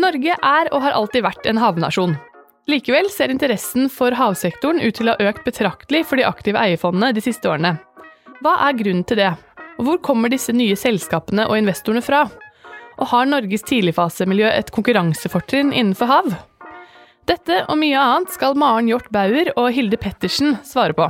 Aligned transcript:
Norge 0.00 0.34
er 0.34 0.70
og 0.72 0.82
har 0.84 0.96
alltid 0.96 1.24
vært 1.26 1.46
en 1.50 1.60
havnasjon. 1.60 2.16
Likevel 2.70 3.08
ser 3.12 3.32
interessen 3.32 3.88
for 3.92 4.14
havsektoren 4.14 4.80
ut 4.82 4.96
til 4.96 5.10
å 5.10 5.16
ha 5.16 5.30
økt 5.30 5.46
betraktelig 5.46 6.04
for 6.08 6.20
de 6.20 6.26
aktive 6.28 6.60
eierfondene 6.60 7.12
de 7.16 7.22
siste 7.24 7.50
årene. 7.50 7.76
Hva 8.40 8.56
er 8.68 8.76
grunnen 8.78 9.04
til 9.04 9.20
det, 9.20 9.32
og 9.78 9.86
hvor 9.86 9.98
kommer 10.04 10.32
disse 10.32 10.54
nye 10.56 10.76
selskapene 10.78 11.46
og 11.48 11.58
investorene 11.58 12.04
fra? 12.04 12.26
Og 13.00 13.08
har 13.12 13.28
Norges 13.28 13.64
tidligfasemiljø 13.68 14.48
et 14.52 14.72
konkurransefortrinn 14.74 15.72
innenfor 15.72 16.10
hav? 16.10 16.30
Dette 17.28 17.62
og 17.66 17.78
mye 17.80 18.00
annet 18.00 18.32
skal 18.34 18.56
Maren 18.58 18.88
Hjort 18.90 19.10
Bauer 19.14 19.52
og 19.56 19.70
Hilde 19.76 20.00
Pettersen 20.00 20.56
svare 20.66 20.96
på. 20.96 21.08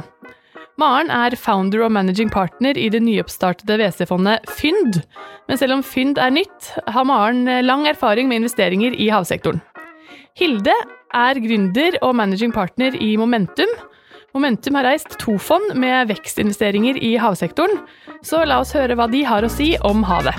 Maren 0.80 1.10
er 1.12 1.34
founder 1.36 1.82
og 1.84 1.90
managing 1.92 2.30
partner 2.32 2.78
i 2.78 2.86
det 2.88 3.02
nyoppstartede 3.04 3.76
WC-fondet 3.82 4.46
Fynd. 4.56 5.02
Men 5.50 5.58
selv 5.60 5.74
om 5.74 5.82
Fynd 5.84 6.16
er 6.16 6.32
nytt, 6.32 6.70
har 6.88 7.04
Maren 7.04 7.44
lang 7.66 7.84
erfaring 7.90 8.30
med 8.30 8.40
investeringer 8.40 8.96
i 8.96 9.10
havsektoren. 9.12 9.60
Hilde 10.40 10.72
er 11.12 11.40
gründer 11.42 11.98
og 12.00 12.14
managing 12.16 12.54
partner 12.54 12.96
i 12.96 13.10
Momentum. 13.20 13.68
Momentum 14.32 14.78
har 14.78 14.88
reist 14.88 15.18
to 15.20 15.36
fond 15.42 15.74
med 15.76 16.08
vekstinvesteringer 16.14 16.96
i 17.04 17.12
havsektoren, 17.20 17.82
så 18.24 18.46
la 18.48 18.62
oss 18.62 18.72
høre 18.72 18.96
hva 18.96 19.10
de 19.10 19.20
har 19.26 19.44
å 19.44 19.52
si 19.52 19.74
om 19.84 20.06
havet. 20.06 20.38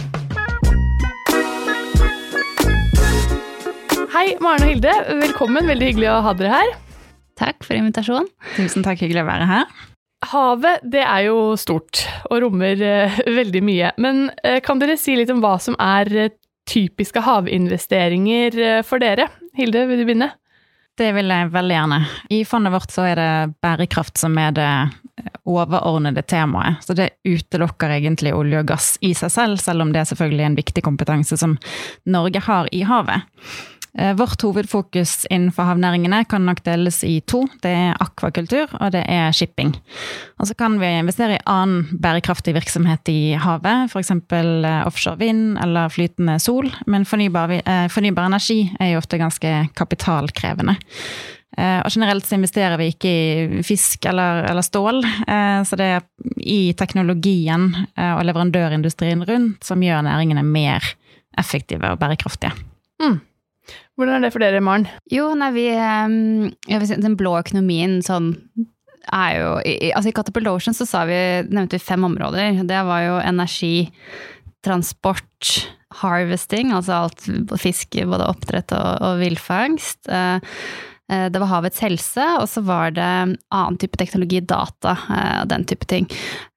Hei, 4.16 4.26
Maren 4.42 4.66
og 4.66 4.74
Hilde. 4.74 4.98
Velkommen. 5.22 5.70
Veldig 5.70 5.94
hyggelig 5.94 6.12
å 6.16 6.20
ha 6.26 6.34
dere 6.40 6.58
her. 6.64 6.76
Takk 7.38 7.62
for 7.66 7.78
invitasjonen. 7.78 8.30
Tusen 8.58 8.82
takk, 8.86 9.06
hyggelig 9.06 9.22
å 9.28 9.30
være 9.30 9.54
her. 9.54 9.91
Havet 10.30 10.84
det 10.86 11.02
er 11.02 11.26
jo 11.26 11.56
stort 11.58 12.04
og 12.30 12.44
rommer 12.44 12.78
uh, 12.78 13.22
veldig 13.26 13.64
mye. 13.66 13.94
Men 14.02 14.28
uh, 14.46 14.60
kan 14.64 14.82
dere 14.82 15.00
si 15.00 15.16
litt 15.18 15.32
om 15.34 15.42
hva 15.44 15.56
som 15.62 15.78
er 15.82 16.12
uh, 16.14 16.30
typiske 16.70 17.24
havinvesteringer 17.26 18.84
for 18.88 19.02
dere? 19.02 19.26
Hilde, 19.58 19.82
vil 19.90 20.04
du 20.04 20.06
begynne? 20.06 20.30
Det 20.98 21.10
vil 21.16 21.32
jeg 21.34 21.50
veldig 21.52 21.74
gjerne. 21.74 21.98
I 22.30 22.44
fondet 22.46 22.74
vårt 22.76 22.94
så 22.94 23.08
er 23.10 23.18
det 23.18 23.32
bærekraft 23.66 24.22
som 24.22 24.38
er 24.40 24.54
det 24.56 24.70
overordnede 25.50 26.22
temaet. 26.22 26.84
Så 26.86 26.94
det 26.94 27.10
utelukker 27.26 27.96
egentlig 27.98 28.36
olje 28.38 28.62
og 28.62 28.70
gass 28.70 28.94
i 29.02 29.14
seg 29.18 29.34
selv, 29.34 29.62
selv 29.64 29.84
om 29.84 29.92
det 29.92 30.04
er 30.04 30.12
selvfølgelig 30.12 30.46
en 30.48 30.58
viktig 30.60 30.84
kompetanse 30.86 31.40
som 31.42 31.58
Norge 32.06 32.44
har 32.46 32.70
i 32.72 32.84
havet. 32.88 33.26
Eh, 33.98 34.14
vårt 34.16 34.42
hovedfokus 34.42 35.26
innenfor 35.30 35.68
havnæringene 35.68 36.24
kan 36.30 36.46
nok 36.48 36.62
deles 36.64 37.02
i 37.04 37.18
to. 37.28 37.44
Det 37.64 37.72
er 37.76 37.98
akvakultur, 38.00 38.72
og 38.80 38.94
det 38.96 39.02
er 39.12 39.34
shipping. 39.36 39.74
Og 40.40 40.48
så 40.48 40.56
kan 40.56 40.78
vi 40.80 40.94
investere 41.02 41.36
i 41.36 41.44
annen 41.50 42.00
bærekraftig 42.00 42.54
virksomhet 42.56 43.12
i 43.12 43.34
havet, 43.36 43.92
f.eks. 43.92 44.14
Eh, 44.16 44.88
offshore 44.88 45.20
vind 45.20 45.60
eller 45.60 45.92
flytende 45.92 46.40
sol. 46.40 46.72
Men 46.88 47.06
fornybar, 47.06 47.58
eh, 47.60 47.90
fornybar 47.92 48.32
energi 48.32 48.64
er 48.80 48.94
jo 48.94 49.04
ofte 49.04 49.20
ganske 49.20 49.54
kapitalkrevende. 49.76 50.80
Og 51.52 51.92
generelt 51.92 52.24
så 52.24 52.38
investerer 52.38 52.78
vi 52.80 52.86
ikke 52.94 53.10
i 53.12 53.64
fisk 53.68 54.06
eller, 54.08 54.46
eller 54.48 54.64
stål, 54.64 55.02
så 55.68 55.76
det 55.76 55.88
er 55.98 56.06
i 56.48 56.72
teknologien 56.80 57.66
og 57.76 58.22
leverandørindustrien 58.24 59.26
rundt 59.28 59.68
som 59.68 59.84
gjør 59.84 60.06
næringene 60.08 60.46
mer 60.48 60.80
effektive 61.36 61.92
og 61.92 62.00
bærekraftige. 62.00 62.54
Mm. 63.04 63.20
Hvordan 63.96 64.18
er 64.18 64.26
det 64.26 64.34
for 64.34 64.44
dere, 64.44 64.62
Maren? 64.64 64.88
Jo, 65.12 65.32
nei, 65.38 65.52
vi 65.56 65.66
ehm, 65.76 66.52
si, 66.66 67.00
Den 67.02 67.18
blå 67.20 67.38
økonomien 67.40 68.00
sånn 68.06 68.34
er 69.12 69.32
jo 69.40 69.48
altså 69.98 70.12
I 70.12 70.14
Catapult 70.14 70.50
Ocean 70.52 70.76
så 70.78 70.86
vi, 71.10 71.18
nevnte 71.50 71.80
vi 71.80 71.84
fem 71.84 72.04
områder. 72.06 72.62
Det 72.70 72.82
var 72.86 73.02
jo 73.02 73.16
energi, 73.24 73.90
transport, 74.66 75.56
harvesting, 76.04 76.70
altså 76.76 77.00
alt 77.00 77.26
fiske, 77.60 78.06
både 78.08 78.30
oppdrett 78.30 78.74
og, 78.78 78.92
og 79.02 79.24
villfangst. 79.24 80.06
Eh, 80.06 80.62
Eh, 81.12 81.28
det 81.32 81.42
var 81.42 81.52
havets 81.52 81.82
helse, 81.84 82.26
og 82.40 82.48
så 82.50 82.64
var 82.66 82.94
det 82.96 83.04
annen 83.04 83.80
type 83.82 84.00
teknologi, 84.00 84.40
data 84.48 84.96
eh, 84.96 85.38
og 85.42 85.52
den 85.52 85.66
type 85.68 85.88
ting. 85.90 86.08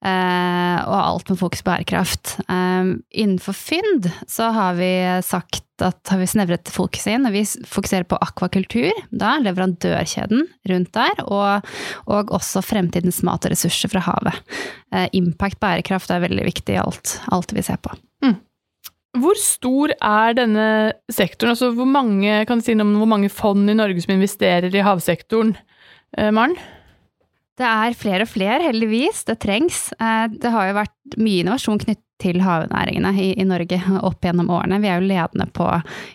Eh, 0.05 0.79
og 0.85 0.97
alt 0.99 1.33
med 1.33 1.41
fokus 1.41 1.65
på 1.65 1.73
bærekraft. 1.73 2.37
Innenfor 2.45 3.57
Fynd 3.57 4.11
så 4.31 4.51
har 4.55 4.79
vi 4.79 4.93
sagt 5.27 5.64
at 5.83 6.13
har 6.13 6.21
vi 6.21 6.29
snevret 6.31 6.71
fokuset 6.71 7.17
inn, 7.17 7.27
og 7.27 7.35
vi 7.35 7.43
fokuserer 7.67 8.07
på 8.07 8.19
akvakultur, 8.23 8.93
da 9.11 9.35
leverandørkjeden 9.43 10.47
rundt 10.71 10.93
der, 10.95 11.25
og, 11.27 11.67
og 12.07 12.35
også 12.39 12.63
fremtidens 12.63 13.23
mat 13.27 13.47
og 13.49 13.55
ressurser 13.55 13.91
fra 13.91 14.05
havet. 14.07 14.57
Impact 15.17 15.59
bærekraft 15.65 16.13
er 16.15 16.23
veldig 16.23 16.47
viktig 16.47 16.77
i 16.77 16.83
alt, 16.83 17.19
alt 17.35 17.57
vi 17.57 17.65
ser 17.67 17.81
på. 17.83 17.95
Mm. 18.25 18.37
Hvor 19.23 19.39
stor 19.39 19.93
er 19.95 20.35
denne 20.35 20.69
sektoren? 21.13 21.55
Altså 21.55 21.71
hvor 21.75 21.87
mange, 21.87 22.41
kan 22.49 22.59
du 22.59 22.67
si 22.67 22.75
noe 22.75 22.89
om 22.89 22.97
hvor 22.99 23.11
mange 23.11 23.31
fond 23.31 23.71
i 23.71 23.77
Norge 23.77 24.03
som 24.03 24.17
investerer 24.17 24.75
i 24.75 24.87
havsektoren, 24.87 25.55
eh, 26.19 26.33
Maren? 26.35 26.57
Det 27.55 27.67
er 27.69 27.95
flere 27.95 28.27
og 28.27 28.33
flere, 28.33 28.59
heldigvis. 28.65 29.23
Det 29.29 29.39
trengs. 29.39 29.93
Eh, 30.01 30.27
det 30.35 30.51
har 30.51 30.67
jo 30.67 30.81
vært 30.81 31.19
mye 31.23 31.45
innovasjon 31.45 31.79
knyttet 31.85 32.04
til 32.23 32.41
havnæringene 32.45 33.13
i, 33.19 33.31
i, 33.35 33.47
Norge 33.49 33.81
opp 34.09 34.25
gjennom 34.25 34.51
årene. 34.55 34.81
Vi 34.83 34.91
er 34.91 35.01
jo 35.01 35.09
ledende 35.09 35.47
på 35.55 35.69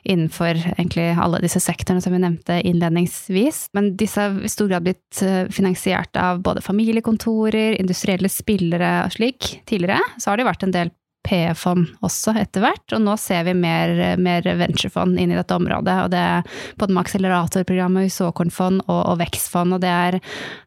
innenfor 0.03 0.59
egentlig 0.75 1.09
alle 1.19 1.41
disse 1.43 1.61
sektorene 1.63 2.03
som 2.03 2.15
vi 2.15 2.21
nevnte 2.23 2.59
innledningsvis. 2.65 3.67
Men 3.77 3.93
disse 3.99 4.23
har 4.23 4.39
i 4.39 4.51
stor 4.51 4.71
grad 4.71 4.87
blitt 4.87 5.23
eh, 5.25 5.45
finansiert 5.53 6.19
av 6.19 6.43
både 6.45 6.63
familiekontorer, 6.65 7.77
industrielle 7.79 8.31
spillere 8.31 8.93
og 9.05 9.17
slik. 9.17 9.55
Tidligere 9.69 10.01
så 10.17 10.31
har 10.31 10.39
det 10.39 10.49
vært 10.49 10.67
en 10.67 10.75
del 10.75 10.93
PE-fond 11.27 11.87
også 12.05 12.33
etter 12.39 12.63
hvert, 12.63 12.95
og 12.95 13.01
nå 13.03 13.15
ser 13.19 13.43
vi 13.47 13.53
mer, 13.57 13.91
mer 14.21 14.45
venturefond 14.59 15.19
inn 15.19 15.33
i 15.33 15.37
dette 15.37 15.55
området. 15.55 15.95
og 16.05 16.13
det 16.13 16.21
er 16.21 16.61
Både 16.79 16.95
med 16.95 17.03
akseleratorprogrammet, 17.03 18.13
såkornfond 18.13 18.85
og, 18.87 19.01
og 19.11 19.19
vekstfond, 19.19 19.75
og 19.75 19.83
det 19.83 19.91
er, 19.91 20.19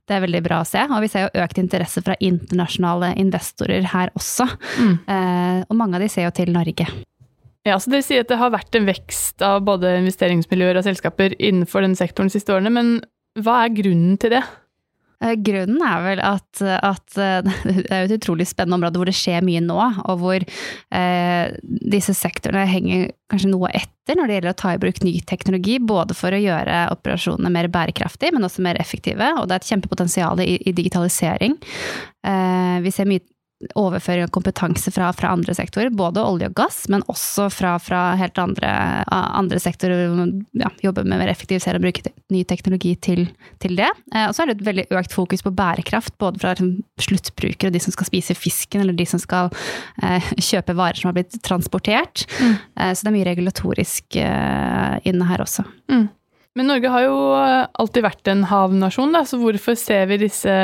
det 0.09 0.17
er, 0.17 0.25
veldig 0.27 0.43
bra 0.45 0.61
å 0.63 0.69
se. 0.69 0.83
Og 0.89 1.01
vi 1.05 1.11
ser 1.13 1.27
jo 1.27 1.45
økt 1.45 1.63
interesse 1.63 2.05
fra 2.05 2.19
internasjonale 2.21 3.15
investorer 3.23 3.89
her 3.95 4.13
også. 4.19 4.47
Mm. 4.79 4.95
Eh, 5.07 5.65
og 5.69 5.79
mange 5.79 5.99
av 5.99 6.05
de 6.05 6.11
ser 6.13 6.29
jo 6.29 6.37
til 6.37 6.53
Norge. 6.55 6.89
Ja, 7.63 7.79
så 7.79 7.93
Dere 7.93 8.03
sier 8.03 8.25
at 8.25 8.31
det 8.31 8.41
har 8.41 8.51
vært 8.53 8.75
en 8.75 8.89
vekst 8.89 9.43
av 9.47 9.63
både 9.67 9.95
investeringsmiljøer 10.01 10.81
og 10.81 10.87
selskaper 10.87 11.37
innenfor 11.39 11.87
den 11.87 11.95
sektoren 11.99 12.31
de 12.31 12.37
siste 12.37 12.55
årene, 12.55 12.73
men 12.75 12.97
hva 13.39 13.63
er 13.65 13.77
grunnen 13.77 14.19
til 14.21 14.35
det? 14.35 14.43
Eh, 15.23 15.37
grunnen 15.39 15.83
er 15.87 16.05
vel 16.05 16.23
at, 16.27 16.63
at, 16.63 17.17
eh, 17.21 17.41
det 17.79 17.89
er 17.89 18.07
et 18.07 18.17
utrolig 18.19 18.49
spennende 18.51 18.81
område 18.81 19.01
hvor 19.01 19.11
det 19.11 19.17
skjer 19.17 19.45
mye 19.47 19.63
nå, 19.65 19.79
og 19.79 20.23
hvor 20.23 20.43
eh, 20.43 21.57
disse 21.95 22.15
sektorene 22.19 22.67
henger 22.71 23.11
kanskje 23.33 23.53
noe 23.53 23.71
etter 23.73 24.19
når 24.19 24.29
det 24.29 24.37
gjelder 24.37 24.53
å 24.53 24.59
ta 24.59 24.73
i 24.75 24.81
bruk 24.83 24.99
ny 25.07 25.15
teknologi, 25.29 25.79
både 25.79 26.17
for 26.19 26.35
å 26.35 26.41
gjøre 26.43 26.87
operasjonene 26.97 27.53
mer 27.55 27.71
bærekraftige, 27.73 28.35
men 28.35 28.49
også 28.49 28.65
mer 28.67 28.81
effektive. 28.83 29.31
Og 29.39 29.47
det 29.47 29.57
er 29.57 29.63
et 29.63 29.71
kjempepotensial 29.71 30.43
i, 30.43 30.57
i 30.67 30.75
digitalisering. 30.75 31.55
Eh, 32.27 32.79
vi 32.83 32.95
ser 32.95 33.09
mye 33.11 33.25
overføring 33.79 34.27
av 34.27 34.33
kompetanse 34.35 34.93
fra, 34.95 35.11
fra, 35.17 35.33
andre 35.33 35.55
sektorer, 35.57 35.93
både 35.95 36.23
olje 36.25 36.49
og 36.51 36.57
gass, 36.59 36.83
men 36.93 37.05
også 37.13 37.49
fra, 37.53 37.75
fra 37.83 38.03
helt 38.21 38.39
andre, 38.41 38.71
andre 39.13 39.61
sektorer. 39.63 40.15
Ja, 40.59 40.71
jobbe 40.83 41.05
med 41.07 41.21
mer 41.21 41.33
effektivisere 41.33 41.79
og 41.81 41.87
bruke 41.87 42.13
ny 42.33 42.43
teknologi 42.49 42.95
til, 43.03 43.27
til 43.63 43.77
det. 43.79 43.91
Eh, 44.15 44.27
og 44.29 44.35
så 44.35 44.45
er 44.45 44.53
det 44.53 44.59
et 44.61 44.67
veldig 44.71 44.87
økt 45.01 45.15
fokus 45.15 45.45
på 45.45 45.55
bærekraft, 45.57 46.17
både 46.23 46.43
fra 46.43 46.55
liksom, 46.55 46.75
sluttbrukere 47.03 47.71
og 47.71 47.77
de 47.77 47.83
som 47.83 47.95
skal 47.95 48.11
spise 48.11 48.39
fisken, 48.39 48.85
eller 48.85 48.97
de 48.99 49.07
som 49.09 49.23
skal 49.23 49.53
eh, 50.03 50.33
kjøpe 50.51 50.77
varer 50.79 51.01
som 51.01 51.13
har 51.13 51.19
blitt 51.21 51.39
transportert. 51.47 52.27
Mm. 52.41 52.57
Eh, 52.57 52.93
så 52.95 53.05
det 53.05 53.13
er 53.13 53.19
mye 53.19 53.31
regulatorisk 53.31 54.19
eh, 54.23 54.99
inne 55.09 55.31
her 55.31 55.45
også. 55.45 55.67
Mm. 55.93 56.09
Men 56.59 56.69
Norge 56.69 56.91
har 56.93 57.07
jo 57.07 57.19
eh, 57.39 57.67
alltid 57.81 58.05
vært 58.05 58.29
en 58.29 58.43
havnasjon, 58.51 59.15
da, 59.15 59.25
så 59.25 59.39
hvorfor 59.41 59.77
ser 59.79 60.05
vi 60.11 60.21
disse 60.27 60.57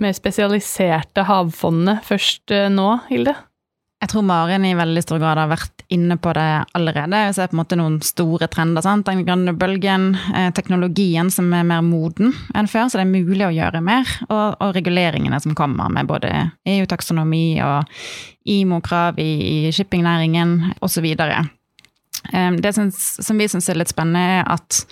mer 0.00 0.16
spesialiserte 0.16 1.22
havfondene 1.28 2.00
først 2.06 2.54
eh, 2.54 2.66
nå, 2.72 2.96
Hilde? 3.10 3.36
Jeg 3.98 4.12
tror 4.12 4.22
Maren 4.26 4.62
i 4.66 4.76
veldig 4.78 5.02
stor 5.02 5.18
grad 5.18 5.40
har 5.40 5.48
vært 5.50 5.82
inne 5.90 6.14
på 6.22 6.30
det 6.36 6.46
allerede. 6.78 7.22
Vi 7.26 7.34
ser 7.34 7.48
på 7.50 7.56
en 7.56 7.60
måte 7.60 7.78
noen 7.78 7.96
store 8.06 8.46
trender. 8.50 8.82
Sant? 8.84 9.06
Den 9.08 9.24
grønne 9.26 9.54
bølgen, 9.58 10.12
eh, 10.34 10.50
teknologien 10.54 11.30
som 11.34 11.50
er 11.54 11.66
mer 11.66 11.82
moden 11.86 12.34
enn 12.54 12.70
før, 12.70 12.86
så 12.86 13.00
det 13.00 13.06
er 13.06 13.10
mulig 13.10 13.46
å 13.46 13.54
gjøre 13.54 13.82
mer. 13.82 14.10
Og, 14.28 14.58
og 14.58 14.74
reguleringene 14.74 15.38
som 15.42 15.54
kommer 15.58 15.90
med 15.90 16.10
både 16.10 16.32
EU-taksonomi 16.66 17.60
og 17.66 17.90
IMO-krav 18.58 19.18
i, 19.22 19.30
i 19.66 19.72
shippingnæringen 19.74 20.76
osv. 20.82 21.08
Det 22.28 22.74
som 22.74 23.38
vi 23.38 23.50
syns 23.50 23.70
er 23.70 23.78
litt 23.78 23.90
spennende, 23.90 24.42
er 24.42 24.52
at 24.54 24.82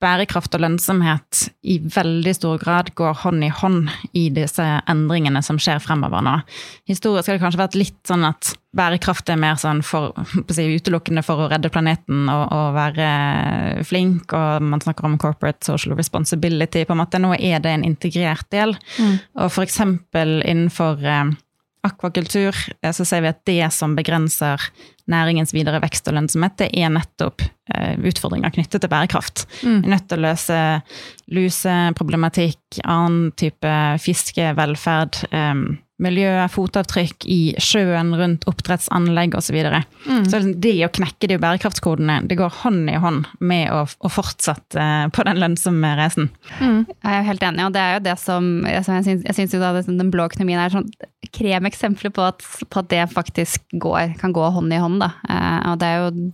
bærekraft 0.00 0.54
og 0.56 0.62
lønnsomhet 0.64 1.42
i 1.68 1.76
veldig 1.84 2.32
stor 2.36 2.60
grad 2.62 2.90
går 2.96 3.18
hånd 3.22 3.44
i 3.44 3.50
hånd 3.52 3.90
i 4.16 4.28
disse 4.32 4.64
endringene 4.88 5.42
som 5.44 5.58
skjer 5.60 5.82
fremover 5.84 6.24
nå. 6.24 6.38
Historisk 6.88 7.28
har 7.28 7.36
det 7.36 7.44
kanskje 7.44 7.60
vært 7.60 7.76
litt 7.78 7.98
sånn 8.08 8.24
at 8.28 8.54
bærekraft 8.76 9.28
er 9.32 9.40
mer 9.40 9.58
sånn 9.60 9.82
for, 9.84 10.14
si, 10.56 10.66
utelukkende 10.78 11.24
for 11.26 11.44
å 11.44 11.50
redde 11.52 11.72
planeten 11.72 12.30
og, 12.32 12.46
og, 12.48 12.72
være 12.78 13.10
flink, 13.86 14.32
og 14.36 14.64
man 14.72 14.82
snakker 14.82 15.08
om 15.08 15.18
corporate 15.20 15.66
social 15.66 15.96
responsibility. 15.98 16.86
på 16.86 16.96
en 16.96 17.02
måte 17.02 17.20
Nå 17.20 17.34
er 17.36 17.60
det 17.60 17.76
en 17.76 17.84
integrert 17.84 18.48
del. 18.54 18.76
Mm. 18.96 19.16
Og 19.42 19.50
f.eks. 19.50 19.80
innenfor 20.14 21.04
eh, 21.04 21.34
akvakultur, 21.86 22.56
eh, 22.82 22.92
så 22.92 23.04
ser 23.04 23.24
vi 23.24 23.32
at 23.32 23.42
det 23.48 23.72
som 23.74 23.96
begrenser 23.96 24.62
næringens 25.10 25.54
videre 25.56 25.80
vekst 25.82 26.08
og 26.08 26.16
lønnsomhet, 26.16 26.56
det 26.60 26.70
er 26.76 26.92
nettopp 26.92 27.42
eh, 27.74 27.94
utfordringer 27.98 28.52
knyttet 28.54 28.84
til 28.84 28.92
bærekraft. 28.92 29.46
Mm. 29.64 29.80
Vi 29.80 29.88
er 29.88 29.94
nødt 29.94 30.08
til 30.10 30.20
å 30.20 30.26
løse 30.28 30.58
luseproblematikk, 31.34 32.82
annen 32.84 33.30
type 33.40 33.76
fiskevelferd, 34.04 35.24
um, 35.34 35.64
miljø, 36.00 36.32
fotavtrykk 36.48 37.26
i 37.28 37.38
sjøen 37.60 38.14
rundt 38.16 38.46
oppdrettsanlegg 38.48 39.36
osv. 39.36 39.50
Så, 39.50 39.54
videre. 39.56 39.80
Mm. 40.06 40.26
så 40.30 40.38
det 40.62 40.76
å 40.86 40.92
knekke 40.94 41.26
de 41.26 41.38
bærekraftskodene, 41.42 42.20
det 42.30 42.36
går 42.38 42.52
hånd 42.62 42.86
i 42.92 42.98
hånd 43.02 43.26
med 43.42 43.72
å, 43.74 43.80
å 43.82 44.10
fortsette 44.12 44.84
på 45.10 45.24
den 45.26 45.40
lønnsomme 45.42 45.90
reisen. 45.98 46.30
Mm. 46.60 46.84
Jeg 46.86 47.16
er 47.16 47.26
helt 47.26 47.42
enig, 47.48 47.64
og 47.66 47.74
det 47.74 47.82
er 47.82 47.96
jo 47.96 48.04
det 48.06 48.14
som 48.22 48.46
Jeg 48.70 48.86
syns, 48.86 49.56
jo 49.56 49.60
da 49.60 49.72
den 49.82 50.12
blå 50.14 50.28
økonomien 50.30 50.62
er 50.62 50.70
sånn 50.70 50.86
kremeksempler 51.36 52.12
på 52.14 52.28
på 52.70 52.82
at 52.82 52.90
det 52.90 53.04
faktisk 53.12 53.66
går, 53.72 54.16
kan 54.20 54.32
gå 54.36 54.48
hånd 54.54 54.72
i 54.72 54.80
hånd, 54.80 55.00
da. 55.02 55.12
Eh, 55.28 55.58
og 55.72 55.80
det 55.80 55.90
er 55.90 56.00
jo 56.04 56.30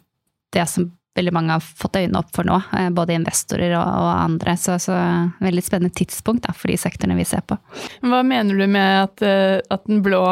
det 0.57 0.69
som 0.71 0.91
veldig 1.17 1.33
mange 1.33 1.55
har 1.57 1.65
fått 1.65 1.97
øynene 1.97 2.21
opp 2.21 2.33
for 2.37 2.47
nå, 2.49 2.59
eh, 2.77 2.89
både 2.95 3.17
investorer 3.17 3.73
og, 3.79 3.85
og 3.87 4.11
andre. 4.13 4.57
Så, 4.61 4.77
så 4.83 4.97
veldig 5.43 5.65
spennende 5.65 5.97
tidspunkt 5.97 6.47
da, 6.47 6.55
for 6.57 6.73
de 6.73 6.79
sektorene 6.81 7.19
vi 7.19 7.27
ser 7.29 7.45
på. 7.49 7.59
Hva 8.05 8.23
mener 8.27 8.59
du 8.59 8.67
med 8.69 9.03
at, 9.07 9.25
eh, 9.25 9.59
at 9.73 9.87
den 9.89 10.03
blå 10.05 10.23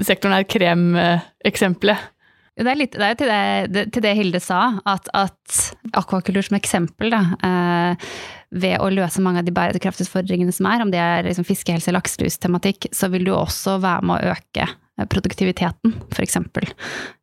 sektoren 0.00 0.38
er 0.38 0.48
kremeksempelet? 0.48 2.10
Det 2.54 2.70
er, 2.70 2.78
litt, 2.78 2.94
det 2.94 3.06
er 3.06 3.16
til, 3.18 3.32
det, 3.74 3.82
til 3.94 4.04
det 4.04 4.12
Hilde 4.14 4.38
sa, 4.42 4.76
at, 4.86 5.08
at 5.16 5.56
akvakultur 5.98 6.46
som 6.46 6.58
eksempel, 6.58 7.10
da, 7.10 7.22
eh, 7.42 8.12
ved 8.54 8.78
å 8.78 8.92
løse 8.94 9.22
mange 9.24 9.42
av 9.42 9.48
de 9.48 9.54
bærekraftutfordringene 9.56 10.54
som 10.54 10.68
er, 10.70 10.84
om 10.84 10.92
det 10.92 11.00
er 11.02 11.26
liksom 11.26 11.46
fiskehelse, 11.48 11.94
lakselustematikk, 11.96 12.92
så 12.94 13.10
vil 13.10 13.26
du 13.26 13.32
også 13.34 13.80
være 13.82 14.06
med 14.06 14.22
å 14.22 14.36
øke 14.36 14.68
produktiviteten, 15.10 15.96
f.eks. 16.14 16.36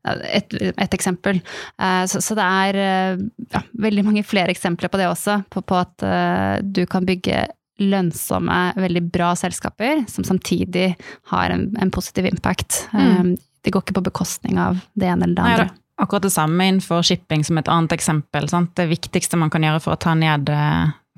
Et, 0.04 0.56
et 0.76 0.96
eksempel. 0.98 1.40
Eh, 1.80 2.04
så, 2.12 2.20
så, 2.20 2.36
det 2.36 2.48
er 2.48 2.80
eh, 2.82 3.24
ja, 3.54 3.64
veldig 3.88 4.04
mange 4.10 4.26
flere 4.28 4.52
eksempler 4.52 4.92
på 4.92 5.00
det 5.00 5.08
også, 5.08 5.40
på, 5.54 5.64
på 5.64 5.80
at 5.80 6.04
eh, 6.04 6.58
du 6.64 6.84
kan 6.92 7.08
bygge 7.08 7.46
lønnsomme, 7.82 8.60
veldig 8.78 9.06
bra 9.14 9.32
selskaper 9.40 10.04
som 10.12 10.28
samtidig 10.28 10.92
har 11.32 11.54
en, 11.56 11.70
en 11.82 11.94
positiv 11.94 12.28
impact. 12.30 12.84
Mm. 12.92 13.32
Um, 13.32 13.32
det 13.62 13.74
går 13.74 13.86
ikke 13.86 14.00
på 14.00 14.08
bekostning 14.10 14.60
av 14.62 14.80
det 14.94 15.10
ene 15.12 15.28
eller 15.28 15.38
det 15.38 15.46
andre. 15.46 15.68
Nei, 15.68 15.70
det 15.70 15.82
akkurat 16.02 16.26
det 16.26 16.34
samme 16.34 16.66
innenfor 16.66 17.04
shipping 17.06 17.44
som 17.46 17.60
et 17.62 17.70
annet 17.70 17.94
eksempel. 17.94 18.50
Sant? 18.50 18.74
Det 18.78 18.90
viktigste 18.90 19.38
man 19.38 19.52
kan 19.54 19.62
gjøre 19.66 19.82
for 19.84 19.94
å 19.94 20.02
ta 20.02 20.16
ned 20.18 20.50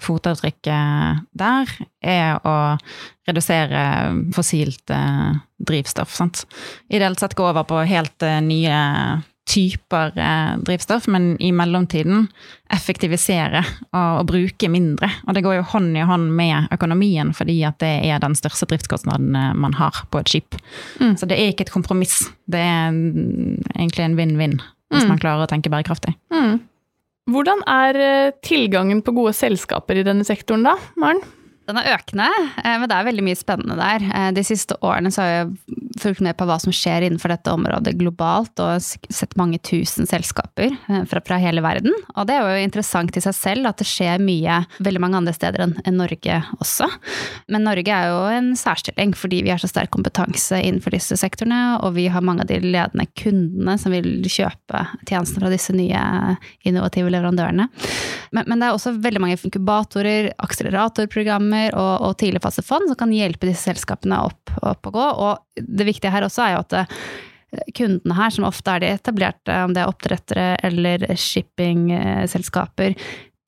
fotavtrykket 0.04 1.24
der, 1.40 1.70
er 2.04 2.42
å 2.44 2.56
redusere 3.30 3.84
fossilt 4.36 4.92
drivstoff. 5.64 6.12
Sant? 6.12 6.44
Ideelt 6.92 7.22
sett 7.24 7.38
gå 7.40 7.46
over 7.48 7.64
på 7.70 7.80
helt 7.88 8.26
nye 8.44 8.80
typer 9.50 10.14
drivstoff, 10.64 11.08
men 11.08 11.42
i 11.42 11.52
mellomtiden 11.52 12.28
effektivisere 12.74 13.64
og, 13.92 14.22
og, 14.22 14.26
bruke 14.32 14.70
mindre. 14.72 15.10
Og 15.28 15.36
det 15.36 15.44
går 15.46 15.58
jo 15.58 15.66
hånd 15.74 15.98
i 16.00 16.06
hånd 16.08 16.32
med 16.38 16.72
økonomien, 16.74 17.34
fordi 17.36 17.60
at 17.68 17.80
det 17.84 17.92
er 18.08 18.24
den 18.24 18.38
største 18.40 18.68
driftskostnaden 18.72 19.36
man 19.60 19.78
har 19.78 20.06
på 20.12 20.22
et 20.24 20.32
skip. 20.32 20.60
Mm. 21.02 21.18
Så 21.20 21.30
det 21.30 21.38
er 21.38 21.52
ikke 21.52 21.68
et 21.68 21.76
kompromiss. 21.76 22.22
Det 22.48 22.62
er 22.62 22.96
egentlig 23.76 24.08
en 24.08 24.18
vinn-vinn, 24.20 24.58
hvis 24.94 25.06
mm. 25.06 25.12
man 25.12 25.22
klarer 25.22 25.46
å 25.46 25.52
tenke 25.52 25.72
bærekraftig. 25.74 26.16
Mm. 26.34 26.62
Hvordan 27.34 27.64
er 27.72 28.34
tilgangen 28.44 29.04
på 29.04 29.14
gode 29.16 29.36
selskaper 29.36 30.00
i 30.00 30.08
denne 30.08 30.28
sektoren 30.28 30.66
da, 30.68 30.78
Maren? 31.00 31.24
Den 31.64 31.78
er 31.80 31.94
økende, 31.94 32.26
men 32.60 32.90
det 32.92 32.96
er 32.96 33.06
veldig 33.08 33.24
mye 33.24 33.40
spennende 33.40 33.78
der. 33.80 34.04
De 34.36 34.44
siste 34.44 34.76
årene 34.84 35.14
så 35.16 35.24
har 35.24 35.30
jeg 35.32 35.83
fulgt 36.00 36.24
med 36.26 36.36
på 36.38 36.48
hva 36.48 36.58
som 36.62 36.74
skjer 36.74 37.06
innenfor 37.08 37.34
dette 37.34 37.52
området 37.54 37.96
globalt, 38.00 38.60
og 38.64 38.82
sett 38.84 39.36
mange 39.40 39.60
tusen 39.64 40.08
selskaper 40.10 40.74
fra, 41.10 41.22
fra, 41.22 41.40
hele 41.42 41.64
verden. 41.66 41.94
Og 42.16 42.28
det 42.30 42.38
er 42.38 42.48
jo 42.48 42.66
interessant 42.66 43.18
i 43.18 43.24
seg 43.24 43.36
selv 43.38 43.70
at 43.70 43.82
det 43.82 43.88
skjer 43.90 44.24
mye 44.24 44.62
veldig 44.84 45.04
mange 45.04 45.20
andre 45.22 45.36
steder 45.36 45.66
enn, 45.66 45.76
enn 45.88 46.00
Norge 46.02 46.40
også. 46.60 46.90
Men 47.54 47.68
Norge 47.68 47.94
er 47.94 48.12
jo 48.12 48.22
en 48.34 48.52
særstilling 48.60 49.16
fordi 49.18 49.44
vi 49.46 49.54
har 49.54 49.62
så 49.62 49.70
sterk 49.72 49.94
kompetanse 49.94 50.60
innenfor 50.60 50.96
disse 50.96 51.18
sektorene, 51.20 51.80
og 51.84 51.96
vi 51.98 52.08
har 52.12 52.26
mange 52.26 52.46
av 52.46 52.52
de 52.52 52.60
ledende 52.64 53.08
kundene 53.20 53.78
som 53.82 53.94
vil 53.94 54.26
kjøpe 54.28 54.86
tjenestene 55.08 55.44
fra 55.44 55.54
disse 55.54 55.76
nye 55.76 56.04
innovative 56.68 57.12
leverandørene. 57.14 57.70
Men, 58.34 58.48
men 58.50 58.60
det 58.60 58.68
er 58.68 58.78
også 58.78 58.96
veldig 59.04 59.22
mange 59.22 59.38
inkubatorer, 59.38 60.32
akseleratorprogrammer 60.42 61.76
og, 61.78 61.94
og 62.08 62.16
tidligfasefond 62.22 62.90
som 62.90 63.00
kan 63.00 63.14
hjelpe 63.14 63.50
disse 63.50 63.68
selskapene 63.70 64.20
opp, 64.26 64.56
opp 64.62 64.90
og 64.90 64.98
gå. 64.98 65.08
Og 65.28 65.74
det 65.84 65.92
viktige 65.92 66.14
her 66.14 66.26
også 66.26 66.48
er 66.48 66.56
jo 66.56 66.64
at 66.64 66.80
eh, 66.82 66.96
kundene 67.78 68.18
her, 68.18 68.34
som 68.34 68.48
ofte 68.50 68.74
er 68.74 68.82
de 68.84 68.96
etablerte, 68.96 69.60
om 69.68 69.76
det 69.76 69.84
er 69.84 69.92
oppdrettere 69.92 70.48
eller 70.66 71.06
shippingselskaper, 71.20 72.98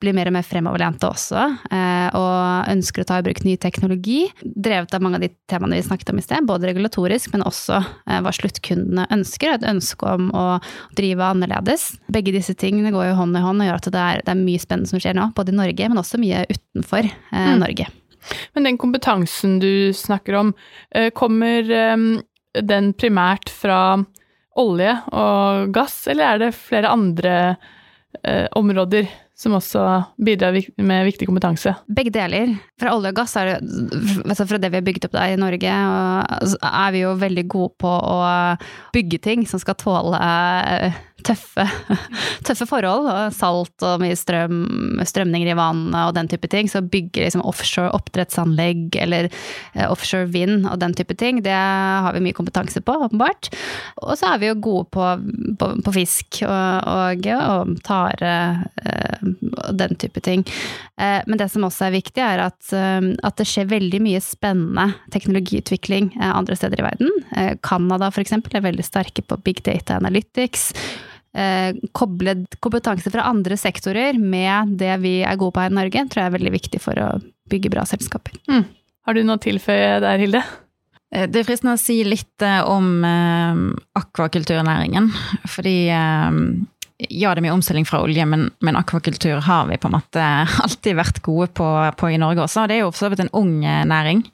blir 0.02 0.12
mer 0.12 0.28
og 0.28 0.34
mer 0.36 0.44
fremoverlente 0.44 1.08
også, 1.08 1.42
eh, 1.72 2.16
og 2.16 2.68
ønsker 2.68 3.02
å 3.02 3.06
ta 3.08 3.18
i 3.18 3.24
bruk 3.24 3.40
ny 3.46 3.54
teknologi. 3.60 4.26
Drevet 4.44 4.92
av 4.94 5.04
mange 5.04 5.16
av 5.16 5.24
de 5.24 5.30
temaene 5.48 5.78
vi 5.78 5.86
snakket 5.86 6.12
om 6.12 6.20
i 6.20 6.24
sted, 6.24 6.48
både 6.48 6.68
regulatorisk, 6.68 7.32
men 7.32 7.46
også 7.48 7.80
eh, 7.80 8.20
hva 8.20 8.34
sluttkundene 8.36 9.08
ønsker. 9.16 9.56
Et 9.56 9.68
ønske 9.72 10.16
om 10.18 10.28
å 10.36 10.46
drive 10.98 11.30
annerledes. 11.32 11.94
Begge 12.12 12.34
disse 12.36 12.54
tingene 12.60 12.92
går 12.94 13.10
jo 13.10 13.20
hånd 13.22 13.40
i 13.40 13.44
hånd 13.44 13.64
og 13.64 13.70
gjør 13.70 13.80
at 13.80 13.92
det 13.94 14.02
er, 14.02 14.24
det 14.26 14.34
er 14.34 14.42
mye 14.42 14.62
spennende 14.62 14.92
som 14.92 15.00
skjer 15.00 15.16
nå, 15.16 15.30
både 15.36 15.54
i 15.54 15.60
Norge, 15.62 15.88
men 15.88 16.02
også 16.02 16.20
mye 16.20 16.44
utenfor 16.52 17.08
mm. 17.32 17.54
Norge. 17.64 17.88
Men 18.54 18.70
den 18.70 18.78
kompetansen 18.80 19.58
du 19.62 19.92
snakker 19.96 20.38
om, 20.40 20.54
kommer 21.14 21.68
den 22.56 22.92
primært 22.96 23.52
fra 23.52 23.80
olje 24.56 24.94
og 25.12 25.72
gass, 25.76 26.06
eller 26.08 26.30
er 26.30 26.42
det 26.46 26.56
flere 26.56 26.92
andre 26.92 27.36
områder? 28.56 29.10
som 29.36 29.52
også 29.58 29.82
bidrar 30.16 30.56
med 30.80 31.04
viktig 31.10 31.28
kompetanse? 31.28 31.74
Begge 31.92 32.12
deler. 32.14 32.54
Fra 32.80 32.94
olje 32.96 33.12
og 33.12 33.18
gass 33.18 33.36
det, 33.36 33.58
altså 34.24 34.46
fra 34.48 34.60
det 34.60 34.70
vi 34.72 34.80
har 34.80 34.86
bygget 34.86 35.08
opp 35.08 35.16
der 35.18 35.34
i 35.34 35.40
Norge, 35.40 35.74
er 35.76 36.94
vi 36.94 37.02
jo 37.02 37.12
veldig 37.20 37.44
gode 37.52 37.74
på 37.84 37.90
å 37.92 38.16
bygge 38.96 39.20
ting 39.28 39.44
som 39.48 39.60
skal 39.60 39.76
tåle 39.80 40.22
tøffe, 41.24 41.64
tøffe 42.46 42.68
forhold. 42.68 43.08
Salt 43.36 43.86
og 43.86 44.02
mye 44.04 44.16
strøm, 44.18 45.00
strømninger 45.06 45.54
i 45.54 45.58
vannet 45.58 46.02
og 46.04 46.14
den 46.18 46.28
type 46.32 46.50
ting. 46.52 46.68
Så 46.70 46.84
bygger 46.84 47.06
bygge 47.06 47.24
liksom 47.24 47.44
offshore 47.46 47.92
oppdrettsanlegg 47.96 48.96
eller 49.00 49.28
eh, 49.74 49.86
offshore 49.88 50.28
vind 50.32 50.66
og 50.66 50.78
den 50.80 50.94
type 50.94 51.14
ting, 51.16 51.42
det 51.42 51.52
har 51.54 52.12
vi 52.14 52.22
mye 52.24 52.36
kompetanse 52.36 52.80
på, 52.80 52.92
åpenbart. 53.06 53.50
Og 54.02 54.16
så 54.18 54.32
er 54.32 54.40
vi 54.42 54.50
jo 54.50 54.58
gode 54.60 54.88
på, 54.90 55.04
på, 55.58 55.70
på 55.84 55.94
fisk 55.94 56.42
og, 56.46 56.86
og, 56.86 57.26
og 57.26 57.76
tare 57.86 58.34
eh, 58.82 59.26
og 59.66 59.76
den 59.78 59.96
type 59.96 60.20
ting. 60.20 60.44
Eh, 60.98 61.22
men 61.26 61.38
det 61.38 61.50
som 61.52 61.66
også 61.66 61.88
er 61.88 61.96
viktig, 61.96 62.22
er 62.22 62.46
at, 62.46 62.72
at 62.72 63.38
det 63.38 63.48
skjer 63.48 63.70
veldig 63.70 64.00
mye 64.04 64.22
spennende 64.24 64.88
teknologiutvikling 65.12 66.12
andre 66.20 66.56
steder 66.56 66.80
i 66.80 66.86
verden. 66.86 67.12
Canada 67.64 68.08
f.eks. 68.10 68.34
er 68.36 68.64
veldig 68.64 68.84
sterke 68.84 69.24
på 69.26 69.38
big 69.44 69.62
data 69.66 69.96
analytics 70.00 70.70
koble 71.92 72.32
kompetanse 72.64 73.10
fra 73.12 73.26
andre 73.28 73.58
sektorer 73.60 74.16
med 74.16 74.76
det 74.80 74.94
vi 75.02 75.18
er 75.20 75.36
gode 75.36 75.52
på 75.52 75.60
her 75.60 75.74
i 75.74 75.76
Norge, 75.76 76.06
tror 76.08 76.22
jeg 76.22 76.30
er 76.30 76.36
veldig 76.38 76.52
viktig 76.54 76.80
for 76.80 76.96
å 77.02 77.08
bygge 77.50 77.72
bra 77.74 77.84
selskaper. 77.88 78.38
Mm. 78.48 78.64
Har 79.06 79.14
du 79.14 79.22
noe 79.22 79.38
å 79.38 79.42
tilføye 79.42 79.98
der, 80.02 80.22
Hilde? 80.22 80.42
Eh, 81.14 81.26
det 81.30 81.42
er 81.42 81.48
fristende 81.48 81.76
å 81.76 81.80
si 81.80 82.00
litt 82.06 82.42
eh, 82.44 82.62
om 82.66 83.04
eh, 83.06 83.60
akvakulturnæringen. 84.00 85.12
Fordi 85.52 85.76
eh, 85.94 86.40
ja, 87.06 87.30
det 87.30 87.42
er 87.42 87.44
mye 87.44 87.54
omstilling 87.54 87.86
fra 87.86 88.00
olje, 88.02 88.24
men, 88.26 88.48
men, 88.64 88.78
akvakultur 88.80 89.42
har 89.44 89.66
vi 89.70 89.78
på 89.78 89.90
en 89.90 89.96
måte 89.98 90.26
alltid 90.64 90.98
vært 90.98 91.22
gode 91.26 91.50
på, 91.54 91.68
på 92.00 92.10
i 92.10 92.20
Norge 92.20 92.46
også. 92.46 92.66
Det 92.66 92.78
er 92.78 92.84
jo 92.84 92.92
for 92.92 93.04
så 93.04 93.12
vidt 93.12 93.26
en 93.26 93.34
ung 93.36 93.58
næring. 93.62 94.24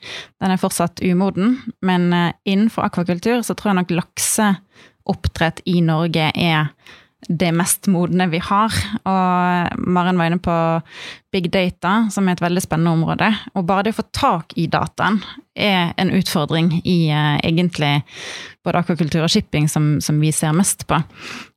Den 0.40 0.54
er 0.54 0.62
fortsatt 0.62 1.02
umoden. 1.04 1.59
Men 1.85 2.09
innenfor 2.49 2.87
akvakultur 2.87 3.42
så 3.44 3.59
tror 3.59 3.73
jeg 3.73 3.82
nok 3.82 3.97
lakse 3.99 4.54
oppdrett 5.09 5.62
i 5.66 5.80
Norge 5.85 6.30
er 6.35 6.73
det 7.28 7.52
mest 7.54 7.87
modne 7.90 8.26
vi 8.32 8.40
har. 8.42 8.75
Og 9.06 9.78
Maren 9.78 10.18
var 10.18 10.30
inne 10.30 10.42
på 10.42 10.56
big 11.32 11.50
data, 11.50 12.08
som 12.12 12.28
er 12.28 12.36
et 12.36 12.44
veldig 12.44 12.62
spennende 12.64 12.92
område. 12.92 13.30
Og 13.56 13.64
bare 13.68 13.86
det 13.86 13.94
å 13.94 14.02
få 14.02 14.08
tak 14.12 14.52
i 14.60 14.68
dataen 14.70 15.22
er 15.54 15.92
en 16.00 16.10
utfordring 16.10 16.80
i 16.84 17.10
eh, 17.12 17.38
egentlig 17.44 18.00
både 18.62 18.78
akvakultur 18.78 19.24
og 19.24 19.32
shipping, 19.32 19.66
som, 19.68 19.96
som, 20.00 20.20
vi 20.22 20.30
ser 20.32 20.54
mest 20.56 20.86
på. 20.88 20.96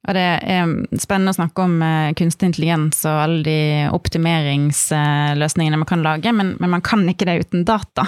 Og 0.05 0.15
det 0.17 0.23
er 0.41 0.71
spennende 0.99 1.31
å 1.31 1.37
snakke 1.37 1.63
om 1.63 1.75
eh, 1.85 2.13
kunstig 2.17 2.49
intelligens 2.49 3.03
og 3.07 3.19
alle 3.21 3.43
de 3.45 3.59
optimeringsløsningene 3.95 5.79
man 5.79 5.89
kan 5.89 6.03
lage, 6.05 6.33
men, 6.33 6.55
men, 6.59 6.73
man 6.73 6.83
kan 6.85 7.05
ikke 7.09 7.27
det 7.29 7.37
uten 7.45 7.65
data. 7.67 8.07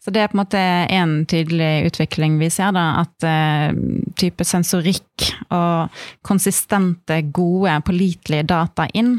Så 0.00 0.14
det 0.14 0.22
er 0.22 0.30
på 0.30 0.38
en 0.38 0.42
måte 0.44 0.62
en 0.62 1.18
tydelig 1.28 1.90
utvikling 1.90 2.38
vi 2.40 2.50
ser, 2.54 2.72
da, 2.76 3.02
at 3.02 3.26
eh, 3.26 3.76
type 4.18 4.46
sensorikk 4.46 5.28
og 5.52 6.00
konsistente, 6.26 7.20
gode, 7.34 7.74
pålitelige 7.84 8.46
data 8.48 8.86
inn, 8.96 9.18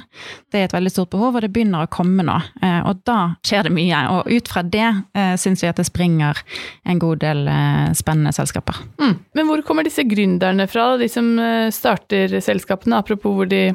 det 0.49 0.63
er 0.63 0.69
et 0.69 0.77
veldig 0.77 0.95
stort 0.95 1.11
behov, 1.13 1.35
og 1.35 1.45
det 1.45 1.51
begynner 1.53 1.78
begynner 1.79 1.87
å 1.87 1.93
komme 1.93 2.25
nå. 2.25 2.37
Eh, 2.61 2.81
og 2.87 3.03
da 3.07 3.35
skjer 3.45 3.67
det 3.67 3.73
mye. 3.73 4.01
Og 4.13 4.29
ut 4.29 4.47
fra 4.51 4.63
det 4.63 4.87
eh, 5.13 5.35
syns 5.39 5.63
vi 5.63 5.69
at 5.69 5.77
det 5.79 5.87
springer 5.87 6.37
en 6.85 6.99
god 6.99 7.21
del 7.23 7.47
eh, 7.47 7.91
spennende 7.95 8.33
selskaper. 8.33 8.75
Mm. 8.99 9.15
Men 9.35 9.47
hvor 9.47 9.63
kommer 9.63 9.83
disse 9.83 10.03
gründerne 10.03 10.67
fra, 10.67 10.97
de 10.97 11.09
som 11.09 11.37
starter 11.71 12.39
selskapene? 12.41 12.99
Apropos 12.99 13.35
hvor 13.35 13.49
de, 13.49 13.73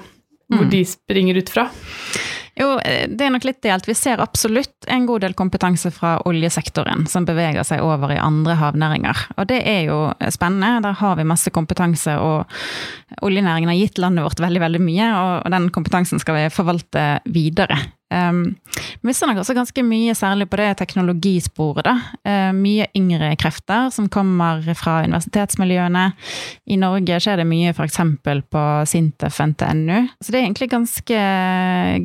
hvor 0.53 0.65
Mm. 0.67 0.71
de 0.71 0.85
springer 0.85 1.37
ut 1.37 1.49
fra. 1.51 1.69
Jo, 2.57 2.79
eh, 2.79 3.09
det 3.11 3.21
er 3.27 3.31
nok 3.35 3.45
litt 3.45 3.63
delt. 3.63 3.87
Vi 3.87 3.95
ser 3.99 4.21
absolutt 4.23 4.87
en 4.87 5.07
god 5.07 5.23
del 5.23 5.33
kompetanse 5.35 5.91
fra 5.91 6.21
oljesektoren 6.25 7.09
som 7.11 7.25
beveger 7.27 7.65
seg 7.67 7.81
over 7.83 8.13
i 8.15 8.19
andre 8.23 8.55
havnæringer. 8.55 9.17
Og 9.39 9.49
det 9.51 9.63
er 9.67 9.87
jo 9.89 10.13
spennende. 10.31 10.81
Der 10.85 10.93
har 10.93 11.17
vi 11.17 11.25
masse 11.25 11.51
kompetanse, 11.51 12.15
og 12.21 12.47
oljenæringen 13.23 13.69
har 13.69 13.81
gitt 13.81 13.99
landet 13.99 14.23
vårt 14.23 14.39
veldig, 14.45 14.61
veldig 14.61 14.81
mye, 14.87 15.09
og 15.45 15.51
den 15.51 15.69
kompetansen 15.71 16.21
skal 16.21 16.35
vi 16.39 16.49
forvalte 16.55 17.21
videre. 17.27 17.77
Um, 18.15 18.55
vi 19.03 19.13
ser 19.15 19.29
nok 19.29 19.41
også 19.43 19.57
ganske 19.57 19.83
mye, 19.87 20.15
særlig 20.17 20.47
på 20.51 20.59
det 20.61 20.71
teknologisporet. 20.79 22.05
Eh, 22.25 22.53
mye 22.57 22.87
yngre 22.97 23.33
krefter 23.41 23.91
som 23.95 24.09
kommer 24.13 24.63
fra 24.79 25.01
universitetsmiljøene. 25.05 26.05
I 26.71 26.79
Norge 26.81 27.19
skjer 27.21 27.43
det 27.43 27.49
mye 27.49 27.75
f.eks. 27.75 28.01
på 28.23 28.65
Sintef 28.89 29.41
NTNU. 29.43 30.09
Så 30.23 30.33
det 30.33 30.41
er 30.41 30.47
egentlig 30.47 30.71
ganske, 30.73 31.21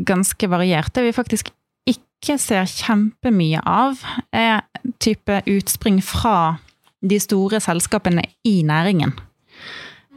ganske 0.10 0.52
variert. 0.52 0.92
Det 0.96 1.06
vi 1.08 1.16
faktisk 1.16 1.54
ikke 1.88 2.40
ser 2.42 2.68
kjempemye 2.68 3.62
av, 3.64 4.02
er 4.36 4.66
type 5.00 5.42
utspring 5.48 6.02
fra 6.04 6.58
de 7.00 7.20
store 7.22 7.62
selskapene 7.64 8.26
i 8.48 8.60
næringen. 8.68 9.16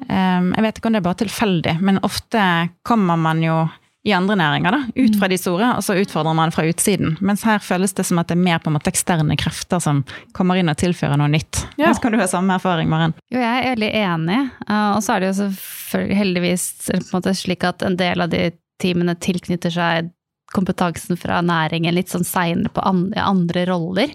Jeg 0.03 0.65
vet 0.65 0.79
ikke 0.79 0.91
om 0.91 0.97
det 0.97 0.99
er 0.99 1.07
bare 1.07 1.21
tilfeldig, 1.21 1.77
men 1.79 2.01
ofte 2.03 2.43
kommer 2.83 3.21
man 3.21 3.39
jo 3.45 3.61
i 4.03 4.13
andre 4.13 4.35
næringer, 4.39 4.75
da, 4.75 4.81
ut 4.99 5.17
fra 5.21 5.29
de 5.31 5.37
store, 5.39 5.69
og 5.79 5.85
så 5.87 5.95
utfordrer 6.01 6.35
man 6.35 6.51
fra 6.55 6.65
utsiden. 6.67 7.15
Mens 7.23 7.45
her 7.47 7.63
føles 7.63 7.95
det 7.95 8.05
som 8.09 8.19
at 8.19 8.31
det 8.31 8.35
er 8.35 8.43
mer 8.43 8.63
på 8.63 8.71
en 8.71 8.75
måte 8.75 8.91
eksterne 8.91 9.37
krefter 9.39 9.83
som 9.83 10.01
kommer 10.35 10.59
inn 10.59 10.73
og 10.73 10.79
tilfører 10.81 11.21
noe 11.21 11.31
nytt. 11.31 11.61
Ja. 11.79 11.93
Kan 12.03 12.15
du 12.15 12.19
ha 12.19 12.27
samme 12.31 12.57
erfaring, 12.59 12.91
Maren? 12.91 13.15
Jo, 13.31 13.39
jeg 13.39 13.61
er 13.61 13.77
veldig 13.77 13.93
enig. 14.01 14.41
Uh, 14.67 14.97
og 14.97 15.05
så 15.07 15.15
er 15.15 15.23
det 15.23 15.31
jo 15.31 15.37
selvfølgelig 15.43 16.19
heldigvis 16.19 16.67
på 16.89 16.99
en 16.99 17.13
måte 17.13 17.37
slik 17.39 17.69
at 17.69 17.87
en 17.87 17.99
del 18.01 18.27
av 18.27 18.33
de 18.33 18.49
teamene 18.83 19.15
tilknytter 19.23 19.71
seg 19.71 20.11
kompetansen 20.53 21.17
fra 21.17 21.39
næringen 21.41 21.95
litt 21.95 22.11
sånn 22.13 22.27
seinere 22.29 22.75
på 22.75 22.83
andre, 22.85 23.23
andre 23.23 23.65
roller. 23.71 24.11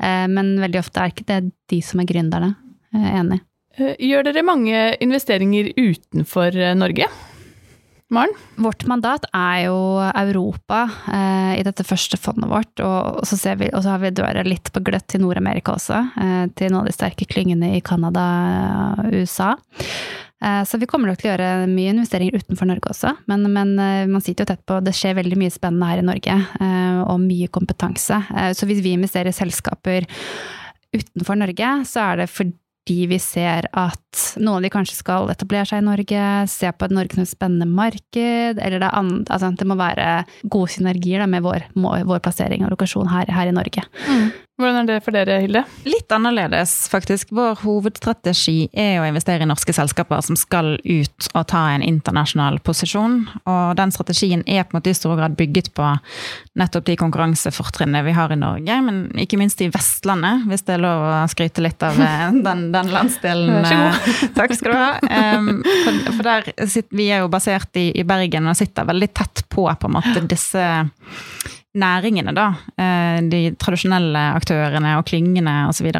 Uh, 0.00 0.24
men 0.32 0.56
veldig 0.64 0.80
ofte 0.80 1.04
er 1.04 1.12
ikke 1.12 1.28
det 1.28 1.42
de 1.74 1.82
som 1.84 2.00
er 2.00 2.08
gründerne. 2.08 2.54
Jeg 2.96 3.04
er 3.04 3.20
enig. 3.20 3.42
Eh, 3.76 3.96
Gjør 4.08 4.30
dere 4.30 4.44
mange 4.46 4.82
investeringer 5.04 5.72
utenfor 5.76 6.56
eh, 6.56 6.76
Norge? 6.78 7.08
Maren? 8.14 8.34
Vårt 8.62 8.84
mandat 8.86 9.24
er 9.34 9.64
jo 9.64 9.78
Europa 9.98 10.84
eh, 11.10 11.56
i 11.58 11.64
dette 11.66 11.82
første 11.86 12.18
fondet 12.20 12.46
vårt, 12.50 12.82
og, 12.84 13.24
så 13.26 13.38
ser 13.38 13.58
vi, 13.58 13.70
og 13.74 13.82
så 13.82 13.96
har 13.96 14.04
vi 14.04 14.12
døra 14.14 14.44
litt 14.46 14.70
på 14.70 14.82
gløtt 14.86 15.08
til 15.10 15.24
Nord-Amerika 15.24 15.74
også, 15.74 16.04
eh, 16.22 16.44
til 16.54 16.70
noen 16.70 16.84
av 16.84 16.90
de 16.90 16.94
sterke 16.94 17.26
klyngene 17.26 17.72
i 17.74 17.82
Canada 17.82 18.26
og 19.02 19.16
USA. 19.16 19.56
Eh, 20.38 20.62
så 20.68 20.78
vi 20.78 20.86
kommer 20.86 21.10
nok 21.10 21.18
til 21.18 21.32
å 21.32 21.34
gjøre 21.34 21.66
mye 21.72 21.96
investeringer 21.96 22.38
utenfor 22.38 22.70
Norge 22.70 22.92
også, 22.92 23.10
men, 23.26 23.48
men 23.50 23.74
eh, 23.82 24.04
man 24.06 24.22
sitter 24.22 24.44
jo 24.44 24.52
tett 24.52 24.62
på 24.68 24.78
Det 24.86 24.94
skjer 24.94 25.16
veldig 25.18 25.40
mye 25.42 25.54
spennende 25.54 25.88
her 25.90 26.02
i 26.02 26.06
Norge, 26.06 26.36
eh, 26.60 27.00
og 27.02 27.24
mye 27.24 27.50
kompetanse. 27.50 28.20
Eh, 28.36 28.52
så 28.54 28.70
hvis 28.70 28.84
vi 28.86 28.94
investerer 28.94 29.32
i 29.32 29.34
selskaper 29.34 30.06
utenfor 30.94 31.42
Norge, 31.42 31.72
så 31.90 32.06
er 32.12 32.22
det 32.22 32.30
fordi 32.30 32.54
vi 32.86 33.18
ser 33.18 33.66
at 33.74 34.22
noen 34.38 34.58
av 34.58 34.64
de 34.64 34.70
kanskje 34.72 34.98
skal 35.00 35.30
etablere 35.32 35.66
seg 35.68 35.82
i 35.82 35.86
Norge, 35.86 36.22
se 36.50 36.70
på 36.70 36.86
et 36.86 36.94
Norge 36.94 37.18
som 37.18 37.24
et 37.24 37.32
spennende 37.32 37.66
marked, 37.66 38.60
eller 38.62 38.82
det, 38.82 38.90
andre, 38.92 39.24
altså 39.26 39.50
det 39.58 39.66
må 39.68 39.78
være 39.78 40.10
gode 40.46 40.72
synergier 40.76 41.24
da, 41.24 41.28
med 41.30 41.44
vår, 41.46 41.66
vår 41.76 42.22
plassering 42.24 42.64
og 42.66 42.74
lokasjon 42.76 43.10
her, 43.10 43.30
her 43.34 43.50
i 43.50 43.56
Norge. 43.56 43.86
Hvordan 44.56 44.86
er 44.86 44.88
det 44.88 45.02
for 45.04 45.12
dere, 45.12 45.34
Hilde? 45.42 45.60
Litt 45.84 46.12
annerledes, 46.16 46.70
faktisk. 46.88 47.28
Vår 47.36 47.58
hovedstrategi 47.60 48.70
er 48.72 49.02
å 49.02 49.04
investere 49.04 49.44
i 49.44 49.48
norske 49.48 49.74
selskaper 49.76 50.22
som 50.24 50.38
skal 50.40 50.78
ut 50.80 51.26
og 51.34 51.42
ta 51.50 51.66
en 51.74 51.84
internasjonal 51.84 52.56
posisjon. 52.64 53.18
Og 53.44 53.74
den 53.76 53.92
strategien 53.92 54.40
er 54.48 54.64
på 54.64 54.72
en 54.72 54.78
måte 54.78 54.94
i 54.94 54.96
stor 54.96 55.12
grad 55.18 55.36
bygget 55.36 55.68
på 55.76 55.90
nettopp 56.56 56.86
de 56.88 56.96
konkurransefortrinnene 57.02 58.00
vi 58.06 58.14
har 58.16 58.32
i 58.32 58.40
Norge, 58.40 58.78
men 58.86 59.02
ikke 59.20 59.36
minst 59.36 59.60
i 59.60 59.68
Vestlandet, 59.74 60.46
hvis 60.48 60.64
det 60.64 60.78
er 60.78 60.84
lov 60.86 61.04
å 61.04 61.20
skryte 61.28 61.60
litt 61.60 61.84
av 61.84 62.00
eh, 62.00 62.24
den, 62.48 62.64
den 62.72 62.94
landsdelen. 62.96 63.60
Eh, 63.60 64.08
Takk 64.38 64.56
skal 64.56 64.72
du 64.72 64.78
ha. 64.80 64.88
For, 65.84 66.00
for 66.14 66.30
der 66.30 66.48
sitter, 66.64 66.96
vi 66.96 67.10
er 67.12 67.26
jo 67.26 67.28
basert 67.32 67.76
i, 67.76 67.90
i 67.92 68.08
Bergen 68.08 68.48
og 68.48 68.56
sitter 68.56 68.88
veldig 68.88 69.12
tett 69.12 69.44
på 69.52 69.68
på 69.68 69.88
en 69.88 69.98
måte 69.98 70.24
disse 70.24 70.64
næringene, 71.78 72.34
da. 72.36 72.48
Eh, 72.78 73.20
De 73.30 73.44
tradisjonelle 73.60 74.24
aktørene 74.36 74.96
og 74.98 75.06
klyngene 75.08 75.62
osv. 75.70 75.92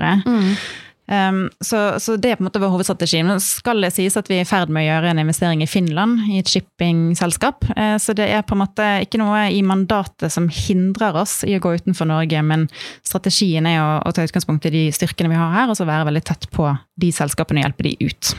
Um, 1.07 1.45
så, 1.63 2.01
så 2.03 2.17
det 2.19 2.33
er 2.33 2.39
på 2.39 2.43
en 2.43 2.49
måte 2.49 2.59
vår 2.59 2.73
hovedstrategi. 2.73 3.21
Nå 3.23 3.37
skal 3.43 3.85
det 3.85 3.93
sies 3.95 4.17
at 4.19 4.27
vi 4.27 4.41
er 4.41 4.43
i 4.43 4.49
ferd 4.49 4.73
med 4.75 4.83
å 4.83 4.89
gjøre 4.89 5.13
en 5.13 5.21
investering 5.23 5.63
i 5.63 5.69
Finland, 5.71 6.25
i 6.33 6.41
et 6.41 6.51
shippingselskap. 6.51 7.69
Uh, 7.77 7.95
så 8.03 8.15
det 8.19 8.27
er 8.35 8.43
på 8.47 8.57
en 8.57 8.65
måte 8.65 8.89
ikke 9.05 9.21
noe 9.23 9.45
i 9.55 9.63
mandatet 9.67 10.35
som 10.35 10.51
hindrer 10.51 11.21
oss 11.23 11.39
i 11.47 11.55
å 11.57 11.63
gå 11.63 11.77
utenfor 11.79 12.11
Norge, 12.11 12.43
men 12.43 12.67
strategien 13.07 13.71
er 13.71 13.79
å, 13.85 13.89
å 14.03 14.15
ta 14.15 14.27
utgangspunkt 14.27 14.67
i 14.67 14.75
de 14.75 14.85
styrkene 14.95 15.31
vi 15.31 15.39
har 15.39 15.55
her, 15.55 15.71
og 15.71 15.79
så 15.79 15.87
være 15.87 16.11
veldig 16.11 16.27
tett 16.27 16.51
på 16.55 16.73
de 16.99 17.15
selskapene 17.15 17.63
og 17.63 17.69
hjelpe 17.69 17.87
de 17.87 17.97
ut. 18.03 18.35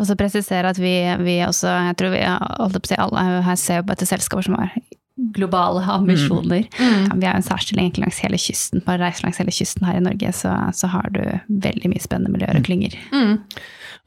Og 0.00 0.08
så 0.08 0.16
presisere 0.18 0.70
at 0.72 0.78
vi, 0.80 0.96
vi 1.22 1.36
også, 1.44 1.70
jeg 1.90 1.98
tror 2.00 2.14
vi 2.14 2.22
å 2.24 3.02
alle 3.04 3.26
her 3.46 3.58
ser 3.60 3.84
på 3.86 3.94
etter 3.94 4.08
selskaper 4.08 4.46
som 4.46 4.56
har 4.58 4.72
globale 5.34 5.84
ambisjoner. 5.92 6.64
Ja, 6.78 7.14
vi 7.14 7.26
jo 7.26 7.34
en 7.36 7.46
særstilling 7.46 7.86
egentlig 7.86 8.06
langs 8.06 8.22
hele 8.24 8.40
kysten. 8.40 8.82
Bare 8.86 9.02
reise 9.04 9.24
langs 9.24 9.38
hele 9.40 9.54
kysten 9.54 9.86
her 9.86 10.00
i 10.00 10.04
Norge, 10.04 10.32
så, 10.36 10.54
så 10.74 10.90
har 10.92 11.12
du 11.14 11.22
veldig 11.48 11.92
mye 11.92 12.02
spennende 12.02 12.32
miljøer 12.34 12.58
og 12.58 12.66
klynger. 12.66 12.96
Mm. 13.12 13.38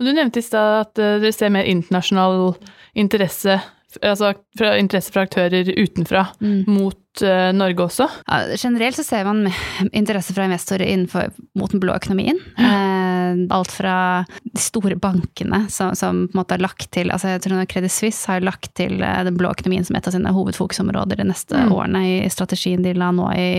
Du 0.03 0.11
nevnte 0.11 0.41
i 0.41 0.45
stad 0.45 0.81
at 0.81 0.99
eh, 0.99 1.17
dere 1.23 1.35
ser 1.35 1.53
mer 1.55 1.67
internasjonal 1.71 2.55
interesse, 2.99 3.59
altså 4.01 4.33
fra, 4.57 4.75
interesse 4.79 5.13
fra 5.13 5.25
aktører 5.25 5.69
utenfra 5.75 6.25
mot 6.67 7.23
uh, 7.23 7.51
Norge 7.55 7.87
også. 7.87 8.07
Ja, 8.27 8.57
generelt 8.59 8.99
så 8.99 9.05
ser 9.07 9.27
man 9.27 9.47
interesse 9.91 10.35
fra 10.35 10.47
investorer 10.49 10.87
innenfor, 10.87 11.31
mot 11.59 11.71
den 11.71 11.83
blå 11.83 11.95
økonomien. 11.95 12.39
Eh, 12.57 13.45
alt 13.55 13.71
fra 13.71 13.97
de 14.43 14.61
store 14.61 14.97
bankene 15.01 15.65
som, 15.69 15.95
som 15.95 16.25
på 16.27 16.35
en 16.35 16.41
måte 16.41 16.55
har 16.55 16.63
lagt 16.63 16.89
til 16.95 17.11
altså 17.13 17.33
jeg 17.33 17.43
tror 17.45 17.65
Credit 17.71 17.93
Suisse 17.93 18.29
har 18.29 18.43
lagt 18.45 18.73
til 18.77 19.01
eh, 19.03 19.23
den 19.27 19.37
blå 19.39 19.51
økonomien 19.55 19.85
som 19.87 19.97
et 19.97 20.07
av 20.07 20.15
sine 20.15 20.33
hovedfokusområder 20.35 21.21
de 21.21 21.27
neste 21.31 21.65
årene 21.71 22.03
i 22.05 22.15
strategien 22.33 22.85
de 22.85 22.95
la 22.97 23.11
nå 23.15 23.31
i, 23.35 23.49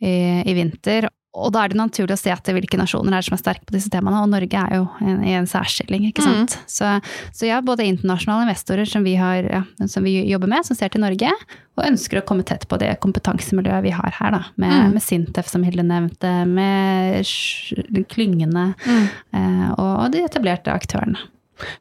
i, 0.00 0.16
i 0.46 0.56
vinter. 0.56 1.10
Og 1.36 1.52
da 1.52 1.62
er 1.62 1.72
det 1.72 1.78
naturlig 1.78 2.16
å 2.16 2.20
se 2.20 2.32
etter 2.32 2.56
hvilke 2.56 2.78
nasjoner 2.80 3.18
er 3.18 3.26
som 3.26 3.36
er 3.36 3.42
sterke 3.42 3.66
på 3.68 3.74
disse 3.76 3.90
temaene, 3.92 4.22
og 4.24 4.32
Norge 4.32 4.62
er 4.62 4.78
jo 4.78 4.86
en, 5.04 5.20
i 5.26 5.34
en 5.36 5.48
særstilling, 5.50 6.08
ikke 6.08 6.24
sant. 6.24 6.56
Så, 6.70 6.88
så 7.36 7.50
ja, 7.50 7.60
både 7.64 7.84
internasjonale 7.84 8.46
investorer 8.48 8.88
som 8.88 9.04
vi, 9.04 9.16
har, 9.20 9.44
ja, 9.44 9.62
som 9.92 10.06
vi 10.06 10.16
jobber 10.30 10.50
med, 10.54 10.64
som 10.66 10.78
ser 10.78 10.94
til 10.94 11.04
Norge, 11.04 11.30
og 11.76 11.84
ønsker 11.84 12.22
å 12.22 12.24
komme 12.26 12.46
tett 12.48 12.64
på 12.70 12.78
det 12.80 12.94
kompetansemiljøet 13.04 13.84
vi 13.84 13.94
har 13.98 14.16
her, 14.18 14.32
da. 14.38 14.42
Med, 14.62 14.96
med 14.96 15.04
Sintef, 15.04 15.50
som 15.52 15.66
Hilde 15.66 15.84
nevnte, 15.84 16.32
med 16.48 18.06
klyngene 18.12 18.70
eh, 18.88 19.66
og, 19.76 19.90
og 19.92 20.12
de 20.14 20.24
etablerte 20.24 20.72
aktørene. 20.72 21.20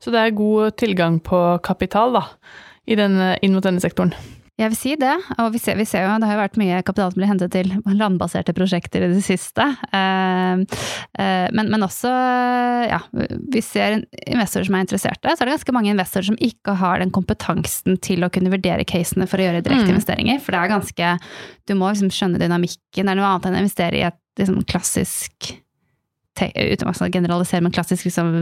Så 0.04 0.12
det 0.12 0.22
er 0.22 0.36
god 0.36 0.76
tilgang 0.80 1.20
på 1.24 1.40
kapital 1.64 2.16
da, 2.16 2.26
i 2.88 3.00
den, 3.00 3.18
inn 3.44 3.56
mot 3.56 3.64
denne 3.66 3.84
sektoren. 3.84 4.14
Jeg 4.56 4.72
vil 4.72 4.78
si 4.80 4.94
det, 4.96 5.12
og 5.36 5.50
vi 5.52 5.60
ser, 5.60 5.76
vi 5.76 5.84
ser 5.84 6.06
jo 6.06 6.14
det 6.22 6.30
har 6.30 6.38
jo 6.38 6.44
vært 6.46 6.60
mye 6.62 6.78
kapital 6.88 7.10
som 7.12 7.20
blir 7.20 7.28
hentet 7.28 7.52
til 7.52 7.74
landbaserte 7.92 8.54
prosjekter 8.56 9.04
i 9.04 9.10
det 9.12 9.24
siste. 9.26 9.66
Eh, 9.92 10.62
eh, 11.20 11.48
men, 11.52 11.72
men 11.74 11.84
også, 11.84 12.12
ja, 12.88 13.02
vi 13.52 13.64
ser 13.66 13.98
investorer 14.24 14.70
som 14.70 14.78
er 14.80 14.86
interesserte. 14.86 15.34
Så 15.34 15.44
er 15.44 15.52
det 15.52 15.58
ganske 15.58 15.76
mange 15.76 15.92
investorer 15.92 16.30
som 16.30 16.40
ikke 16.40 16.78
har 16.80 17.04
den 17.04 17.12
kompetansen 17.16 18.00
til 18.00 18.24
å 18.24 18.32
kunne 18.32 18.54
vurdere 18.54 18.88
casene 18.88 19.28
for 19.28 19.44
å 19.44 19.50
gjøre 19.50 19.66
direkteinvesteringer. 19.66 20.40
For 20.40 20.56
det 20.56 20.64
er 20.64 20.74
ganske 20.78 21.12
Du 21.68 21.76
må 21.76 21.92
liksom 21.92 22.14
skjønne 22.14 22.40
dynamikken. 22.40 23.04
Det 23.04 23.12
er 23.12 23.20
noe 23.20 23.34
annet 23.34 23.50
enn 23.50 23.60
å 23.60 23.64
investere 23.66 24.00
i 24.00 24.08
et 24.08 24.22
liksom, 24.40 24.64
klassisk 24.72 25.52
te- 26.36 26.52
Uten 26.56 26.90
å 26.92 27.12
generalisere, 27.12 27.64
men 27.66 27.74
klassisk 27.76 28.08
liksom, 28.10 28.34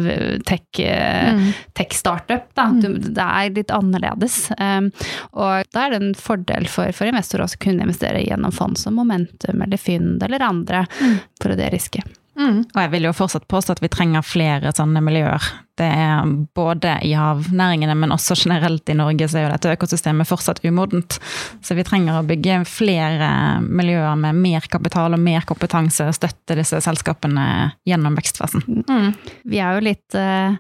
tech, 0.47 0.65
eh, 0.79 1.51
tech-startup. 1.77 2.49
Mm. 2.57 2.81
Tech 2.81 3.13
det 3.13 3.27
er 3.27 3.53
litt 3.59 3.73
annerledes. 3.73 4.39
Um, 4.57 4.91
og 5.33 5.69
da 5.73 5.85
er 5.85 5.93
det 5.95 6.01
en 6.01 6.17
fordel 6.17 6.67
for, 6.71 6.91
for 6.95 7.09
investorer 7.09 7.45
å 7.45 7.61
kunne 7.63 7.85
investere 7.87 8.23
gjennom 8.25 8.53
fond 8.55 8.79
som 8.79 8.97
Momentum 8.97 9.61
eller 9.61 9.77
Fynd 9.81 10.23
eller 10.23 10.43
andre, 10.45 10.85
for 11.41 11.53
å 11.53 11.59
deriske. 12.35 12.69
Og 12.73 12.81
jeg 12.81 12.91
vil 12.91 13.07
jo 13.07 13.13
fortsatt 13.13 13.47
påstå 13.47 13.75
at 13.75 13.81
vi 13.83 13.89
trenger 13.91 14.25
flere 14.25 14.71
sånne 14.75 15.01
miljøer. 15.03 15.43
Det 15.77 15.85
er 15.85 16.25
både 16.53 16.99
i 17.01 17.13
havnæringene, 17.17 17.95
men 17.97 18.13
også 18.13 18.35
generelt 18.37 18.89
i 18.89 18.97
Norge 18.97 19.27
så 19.27 19.39
er 19.39 19.45
jo 19.47 19.53
dette 19.53 19.73
økosystemet 19.73 20.29
fortsatt 20.29 20.61
umodent. 20.65 21.17
Så 21.65 21.77
vi 21.77 21.85
trenger 21.85 22.19
å 22.19 22.25
bygge 22.27 22.63
flere 22.69 23.29
miljøer 23.61 24.15
med 24.19 24.37
mer 24.37 24.67
kapital 24.69 25.13
og 25.13 25.23
mer 25.23 25.45
kompetanse 25.49 26.05
og 26.09 26.17
støtte 26.17 26.57
disse 26.59 26.81
selskapene 26.85 27.71
gjennom 27.89 28.17
vekstfasen. 28.19 28.67
Vi 29.49 29.61
er 29.61 29.79
jo 29.79 29.87
litt 29.89 30.17
eh, 30.17 30.59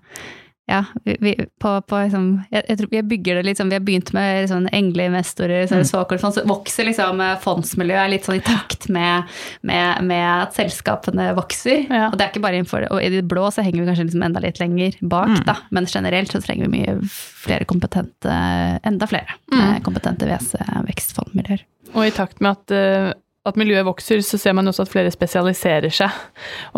ja, 0.65 0.85
vi, 1.03 1.45
på, 1.59 1.81
på 1.81 1.97
liksom, 2.05 2.27
jeg, 2.51 2.63
jeg, 2.69 2.77
tror 2.79 2.93
jeg 2.95 3.05
bygger 3.11 3.35
det 3.35 3.43
litt 3.43 3.59
sånn, 3.59 3.71
Vi 3.71 3.75
har 3.75 3.83
begynt 3.83 4.13
med 4.15 4.45
liksom, 4.45 4.67
engleinvestorer, 4.71 5.65
så, 5.67 5.81
mm. 5.81 5.87
så 5.89 6.43
vokser 6.47 6.87
liksom 6.87 7.19
fondsmiljøet 7.43 8.13
litt 8.13 8.27
sånn 8.29 8.39
i 8.39 8.43
takt 8.45 8.87
med, 8.93 9.33
med, 9.67 10.05
med 10.07 10.23
at 10.29 10.55
selskapene 10.55 11.33
vokser. 11.35 11.83
Ja. 11.89 12.07
Og 12.07 12.15
det 12.15 12.25
er 12.25 12.31
ikke 12.31 12.45
bare 12.45 12.61
innenfor 12.61 12.87
Og 12.93 13.03
i 13.03 13.11
det 13.11 13.25
blå 13.27 13.49
så 13.51 13.65
henger 13.65 13.81
vi 13.81 13.89
kanskje 13.89 14.07
liksom 14.07 14.23
enda 14.29 14.43
litt 14.43 14.61
lenger 14.63 14.95
bak, 15.01 15.33
mm. 15.33 15.43
da. 15.49 15.57
Men 15.75 15.89
generelt 15.91 16.31
så 16.31 16.39
trenger 16.43 16.69
vi 16.69 16.79
mye 16.79 16.95
flere 17.11 17.67
kompetente 17.67 18.39
Enda 18.87 19.07
flere 19.09 19.35
mm. 19.51 19.83
kompetente 19.83 20.29
VC-vekstfondmiljøer. 20.29 21.67
Og 21.93 22.07
i 22.07 22.15
takt 22.15 22.39
med 22.39 22.55
at 22.55 22.77
uh 22.77 23.11
at 23.43 23.59
miljøet 23.59 23.83
vokser, 23.83 24.21
så 24.23 24.37
ser 24.39 24.55
man 24.55 24.67
også 24.71 24.85
at 24.85 24.91
flere 24.91 25.11
spesialiserer 25.11 25.91
seg 25.91 26.11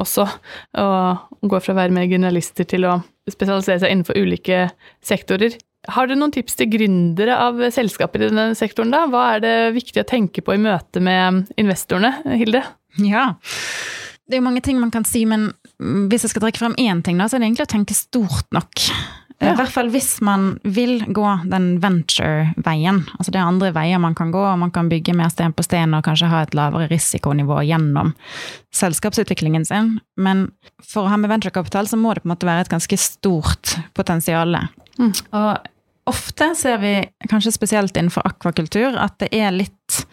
også. 0.01 0.25
Og 0.81 1.34
går 1.51 1.63
fra 1.63 1.75
å 1.75 1.79
være 1.79 1.95
mer 1.95 2.09
generalister 2.11 2.67
til 2.69 2.87
å 2.89 2.99
spesialisere 3.29 3.81
seg 3.83 3.93
innenfor 3.93 4.19
ulike 4.19 4.67
sektorer. 5.05 5.57
Har 5.93 6.09
du 6.09 6.15
noen 6.17 6.33
tips 6.33 6.57
til 6.57 6.71
gründere 6.73 7.35
av 7.37 7.59
selskaper 7.73 8.23
i 8.23 8.29
denne 8.31 8.47
sektoren, 8.57 8.93
da? 8.93 9.03
Hva 9.09 9.25
er 9.35 9.43
det 9.43 9.55
viktig 9.75 10.01
å 10.01 10.07
tenke 10.09 10.41
på 10.45 10.55
i 10.55 10.61
møte 10.61 11.03
med 11.03 11.45
investorene, 11.61 12.15
Hilde? 12.39 12.63
Ja, 13.05 13.27
det 14.25 14.37
er 14.37 14.41
jo 14.41 14.47
mange 14.47 14.63
ting 14.65 14.79
man 14.81 14.93
kan 14.93 15.05
si, 15.05 15.21
men 15.29 15.51
hvis 16.09 16.25
jeg 16.25 16.33
skal 16.33 16.47
trekke 16.47 16.63
frem 16.63 16.77
én 16.81 17.03
ting, 17.05 17.19
da, 17.21 17.27
så 17.29 17.37
er 17.37 17.43
det 17.43 17.51
egentlig 17.51 17.67
å 17.67 17.73
tenke 17.75 17.97
stort 17.97 18.47
nok. 18.55 18.85
Ja. 19.43 19.51
I 19.51 19.55
hvert 19.59 19.73
fall 19.73 19.89
hvis 19.91 20.21
man 20.23 20.53
vil 20.63 21.01
gå 21.11 21.25
den 21.51 21.75
venture-veien. 21.83 23.01
Altså 23.17 23.33
det 23.33 23.39
er 23.41 23.49
andre 23.49 23.71
veier 23.75 23.99
man 23.99 24.15
kan 24.15 24.31
gå, 24.31 24.39
og 24.39 24.59
man 24.61 24.71
kan 24.71 24.87
bygge 24.91 25.15
mer 25.17 25.31
sten 25.33 25.53
på 25.55 25.65
sten 25.65 25.95
og 25.97 26.05
kanskje 26.07 26.29
ha 26.31 26.45
et 26.45 26.55
lavere 26.55 26.87
risikonivå 26.91 27.59
gjennom 27.67 28.13
selskapsutviklingen 28.75 29.67
sin. 29.67 29.97
Men 30.15 30.47
for 30.79 31.03
å 31.03 31.11
ha 31.11 31.19
med 31.19 31.33
venturekapital 31.33 31.91
så 31.91 31.99
må 31.99 32.15
det 32.15 32.23
på 32.23 32.29
en 32.29 32.35
måte 32.35 32.47
være 32.47 32.67
et 32.67 32.71
ganske 32.71 32.99
stort 33.01 33.75
potensial. 33.97 34.55
Mm. 35.01 35.11
Og 35.11 35.51
ofte 36.07 36.51
ser 36.55 36.79
vi, 36.79 36.95
kanskje 37.27 37.55
spesielt 37.55 37.97
innenfor 37.97 38.23
akvakultur, 38.29 38.95
at 38.95 39.19
det 39.19 39.33
er 39.35 39.51
litt 39.51 40.03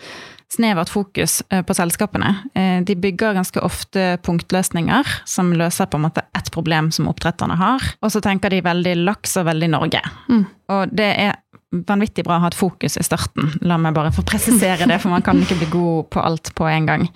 snevert 0.52 0.92
fokus 0.92 1.40
eh, 1.49 1.62
på 1.64 1.76
selskapene. 1.76 2.35
Eh, 2.54 2.80
de 2.85 2.97
bygger 2.97 3.37
ganske 3.38 3.62
ofte 3.64 4.16
punktløsninger 4.26 5.14
som 5.28 5.52
løser 5.56 5.88
på 5.88 6.00
en 6.00 6.06
måte 6.09 6.26
ett 6.37 6.50
problem 6.52 6.90
som 6.92 7.09
oppdretterne 7.12 7.56
har. 7.61 7.92
Og 8.02 8.12
så 8.12 8.21
tenker 8.25 8.52
de 8.52 8.64
veldig 8.64 8.99
laks 9.06 9.38
og 9.40 9.49
veldig 9.49 9.73
Norge. 9.73 10.02
Mm. 10.28 10.44
Og 10.73 10.92
det 10.92 11.09
er 11.25 11.40
vanvittig 11.73 12.25
bra 12.26 12.37
å 12.37 12.42
ha 12.44 12.50
et 12.50 12.56
fokus 12.56 12.99
i 13.00 13.04
starten. 13.04 13.49
La 13.64 13.78
meg 13.80 13.94
bare 13.97 14.12
få 14.12 14.25
presisere 14.28 14.85
det, 14.88 14.99
for 15.00 15.12
man 15.12 15.25
kan 15.25 15.40
ikke 15.40 15.56
bli 15.62 15.68
god 15.73 16.11
på 16.12 16.21
alt 16.21 16.50
på 16.59 16.66
en 16.68 16.88
gang. 16.88 17.06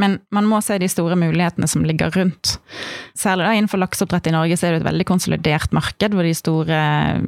Men 0.00 0.16
man 0.34 0.48
må 0.48 0.62
se 0.64 0.78
de 0.80 0.88
store 0.88 1.18
mulighetene 1.20 1.68
som 1.68 1.84
ligger 1.84 2.14
rundt. 2.16 2.56
Særlig 3.18 3.44
da 3.44 3.52
innenfor 3.58 3.82
lakseoppdrett 3.82 4.30
i 4.30 4.34
Norge 4.34 4.56
så 4.56 4.68
er 4.68 4.76
det 4.76 4.82
et 4.82 4.88
veldig 4.88 5.08
konsolidert 5.10 5.76
marked, 5.76 6.16
hvor 6.16 6.24
de, 6.24 6.32
store, 6.36 6.80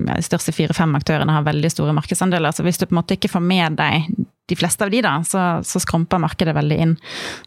de 0.08 0.24
største 0.24 0.56
fire-fem 0.56 0.96
aktørene 0.96 1.36
har 1.36 1.44
veldig 1.48 1.72
store 1.72 1.96
markedsandeler. 1.96 2.56
Så 2.56 2.64
hvis 2.64 2.80
du 2.80 2.86
på 2.86 2.94
en 2.94 3.02
måte 3.02 3.18
ikke 3.18 3.32
får 3.34 3.44
med 3.44 3.76
deg 3.80 4.08
de 4.50 4.58
fleste 4.58 4.86
av 4.86 4.92
de, 4.92 5.00
da, 5.06 5.16
så, 5.26 5.48
så 5.66 5.82
skrumper 5.82 6.22
markedet 6.22 6.54
veldig 6.56 6.78
inn. 6.84 6.94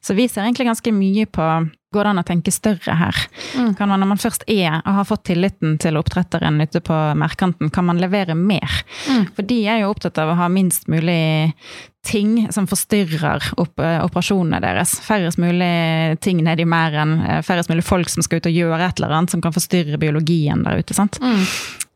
Så 0.02 0.16
vi 0.18 0.28
ser 0.32 0.48
egentlig 0.48 0.70
ganske 0.72 0.96
mye 0.96 1.30
på 1.30 1.54
Går 1.94 2.08
det 2.08 2.10
an 2.10 2.22
å 2.24 2.26
tenke 2.26 2.50
større 2.50 2.96
her? 2.98 3.18
Mm. 3.54 3.74
Kan 3.78 3.92
man, 3.92 4.02
når 4.02 4.10
man 4.16 4.22
først 4.22 4.48
er 4.50 4.80
og 4.80 4.96
har 4.98 5.06
fått 5.06 5.28
tilliten 5.30 5.76
til 5.78 6.00
oppdretteren 6.00 6.58
ute 6.64 6.82
på 6.82 6.96
merkanten, 7.22 7.70
kan 7.70 7.86
man 7.86 8.02
levere 8.02 8.34
mer? 8.34 8.80
Mm. 9.06 9.28
For 9.36 9.46
de 9.46 9.60
er 9.70 9.84
jo 9.84 9.92
opptatt 9.94 10.18
av 10.18 10.32
å 10.34 10.38
ha 10.40 10.48
minst 10.50 10.90
mulig 10.90 11.54
ting 12.04 12.48
som 12.52 12.66
forstyrrer 12.68 13.46
opp, 13.62 13.80
eh, 13.80 14.00
operasjonene 14.04 14.60
deres. 14.64 14.98
Færrest 15.06 15.40
mulig 15.40 16.20
ting 16.26 16.42
nedi 16.44 16.66
merden, 16.66 17.22
eh, 17.22 17.42
færrest 17.46 17.70
mulig 17.70 17.86
folk 17.86 18.10
som 18.10 18.26
skal 18.26 18.42
ut 18.42 18.50
og 18.50 18.58
gjøre 18.58 18.90
et 18.90 19.00
eller 19.00 19.14
annet 19.14 19.30
som 19.30 19.42
kan 19.42 19.56
forstyrre 19.56 20.02
biologien 20.02 20.64
der 20.66 20.82
ute. 20.82 20.94
sant? 20.94 21.20
Mm. 21.22 21.46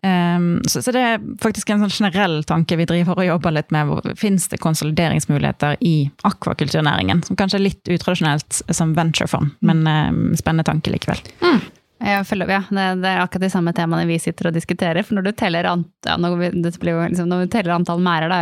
Um, 0.06 0.62
så, 0.70 0.82
så, 0.82 0.92
det 0.94 1.02
er 1.02 1.24
faktisk 1.42 1.72
en 1.74 1.82
sånn 1.82 1.94
generell 1.94 2.44
tanke 2.48 2.78
vi 2.78 2.86
driver 2.90 3.18
og 3.18 3.26
jobber 3.28 3.56
litt 3.56 3.74
med. 3.74 3.96
Fins 4.20 4.46
det 4.52 4.62
konsolideringsmuligheter 4.64 5.80
i 5.82 5.96
akvakulturnæringen? 6.28 7.24
Som 7.26 7.40
kanskje 7.40 7.60
er 7.62 7.66
litt 7.66 7.94
utradisjonelt 7.98 8.62
som 8.70 8.94
venturefond, 8.98 9.58
men 9.66 9.84
um, 9.88 10.22
spennende 10.38 10.68
tanke 10.70 10.94
likevel. 10.94 11.24
Mm. 11.42 11.66
Følger, 11.98 12.52
ja, 12.52 12.60
det, 12.70 12.84
det, 13.02 13.10
er 13.10 13.24
akkurat 13.24 13.42
de 13.42 13.50
samme 13.50 13.72
temaene 13.74 14.06
vi 14.06 14.20
sitter 14.22 14.52
og 14.52 14.54
diskuterer. 14.54 15.02
For 15.02 15.18
når 15.18 15.26
du 15.26 15.32
teller, 15.40 15.66
ant, 15.66 15.90
ja, 16.06 16.14
liksom, 16.22 17.26
når 17.26 17.48
du 17.48 17.54
teller 17.56 17.74
antall 17.74 18.04
merder, 18.06 18.36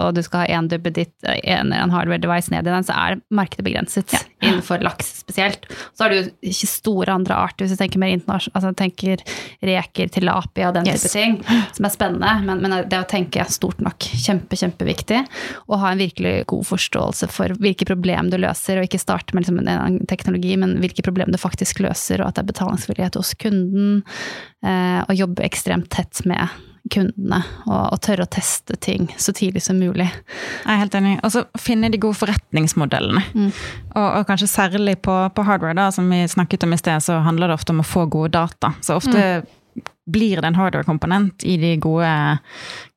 og 0.00 0.14
du 0.16 0.22
skal 0.24 0.42
ha 0.46 0.56
én 0.56 0.70
duppeditt, 0.72 1.12
en, 1.44 1.74
en 1.76 1.92
hardware 1.92 2.22
device 2.24 2.48
ned 2.54 2.64
i 2.64 2.72
den, 2.72 2.86
så 2.88 2.96
er 2.96 3.20
markedet 3.28 3.66
begrenset. 3.68 4.16
Ja. 4.16 4.22
Innenfor 4.40 4.78
laks 4.78 5.18
spesielt. 5.20 5.66
Så 5.94 6.04
har 6.04 6.10
du 6.10 6.16
jo 6.18 6.24
ikke 6.44 6.68
store 6.68 7.14
andre 7.14 7.38
arter, 7.40 7.64
hvis 7.64 7.72
du 7.72 7.80
tenker 7.80 8.00
mer 8.02 8.12
internasjonalt. 8.12 8.56
Altså 8.58 8.72
tenker 8.76 9.22
reker, 9.64 10.10
tilapia 10.12 10.72
den 10.76 10.88
yes. 10.90 11.06
type 11.06 11.12
ting, 11.14 11.38
som 11.76 11.88
er 11.88 11.94
spennende. 11.94 12.34
Men, 12.44 12.60
men, 12.60 12.76
det 12.90 13.00
å 13.00 13.08
tenke 13.08 13.46
stort 13.48 13.80
nok, 13.84 14.04
kjempe, 14.26 14.58
kjempeviktig. 14.60 15.22
Og 15.70 15.80
ha 15.80 15.94
en 15.94 16.04
virkelig 16.04 16.34
god 16.52 16.68
forståelse 16.68 17.30
for 17.32 17.56
hvilke 17.62 17.88
problem 17.88 18.28
du 18.32 18.38
løser, 18.42 18.76
og 18.76 18.90
ikke 18.90 19.00
starte 19.00 19.36
med 19.36 19.46
liksom 19.46 19.62
en 19.64 19.98
teknologi, 20.10 20.52
men 20.60 20.76
hvilke 20.84 21.04
problem 21.06 21.32
du 21.32 21.40
faktisk 21.40 21.80
løser, 21.86 22.20
og 22.20 22.28
at 22.28 22.36
det 22.36 22.44
er 22.44 22.52
betalingsvillighet 22.52 23.16
hos 23.16 23.32
kunden, 23.40 24.02
eh, 24.66 25.00
og 25.00 25.16
jobbe 25.16 25.48
ekstremt 25.48 25.88
tett 25.96 26.26
med 26.28 26.44
kundene 26.92 27.40
og, 27.66 27.92
og, 27.92 27.98
tørre 28.04 28.26
å 28.26 28.30
teste 28.30 28.76
ting 28.82 29.08
så 29.20 29.34
tidlig 29.36 29.64
som 29.66 29.78
mulig. 29.80 30.06
Jeg 30.06 30.70
er 30.72 30.80
helt 30.82 30.96
enig. 30.98 31.16
Og 31.26 31.34
så 31.34 31.44
finne 31.60 31.90
de 31.92 32.00
gode 32.02 32.18
forretningsmodellene. 32.20 33.24
Mm. 33.34 33.50
Og, 33.96 34.06
og, 34.06 34.22
kanskje 34.28 34.50
særlig 34.50 34.98
på, 35.04 35.18
på, 35.34 35.46
hardware, 35.46 35.76
da, 35.78 35.90
som 35.94 36.08
vi 36.12 36.22
snakket 36.30 36.66
om 36.66 36.74
i 36.76 36.80
sted, 36.80 37.04
så 37.04 37.20
handler 37.26 37.50
det 37.50 37.58
ofte 37.58 37.74
om 37.74 37.82
å 37.82 37.86
få 37.86 38.06
gode 38.12 38.34
data. 38.36 38.72
Så 38.84 38.98
ofte 39.00 39.24
mm. 39.42 39.90
blir 40.12 40.42
det 40.42 40.50
en 40.50 40.58
hardware-komponent 40.58 41.46
i 41.48 41.56
de 41.60 41.74
gode, 41.82 42.12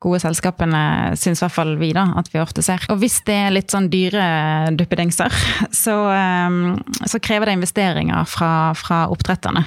gode 0.03 0.21
selskapene, 0.23 0.83
syns 1.19 1.41
i 1.41 1.47
hvert 1.47 1.57
fall 1.57 1.75
vi, 1.81 1.91
da, 1.97 2.09
at 2.19 2.31
vi 2.33 2.43
ofte 2.43 2.65
ser. 2.65 2.85
Og 2.93 3.01
hvis 3.01 3.19
det 3.27 3.37
er 3.47 3.55
litt 3.55 3.73
sånn 3.73 3.89
dyre 3.93 4.29
duppedingser, 4.77 5.33
så, 5.83 5.99
um, 6.47 6.79
så 7.05 7.21
krever 7.23 7.49
det 7.49 7.59
investeringer 7.61 8.29
fra, 8.29 8.53
fra 8.77 9.05
oppdretterne. 9.13 9.65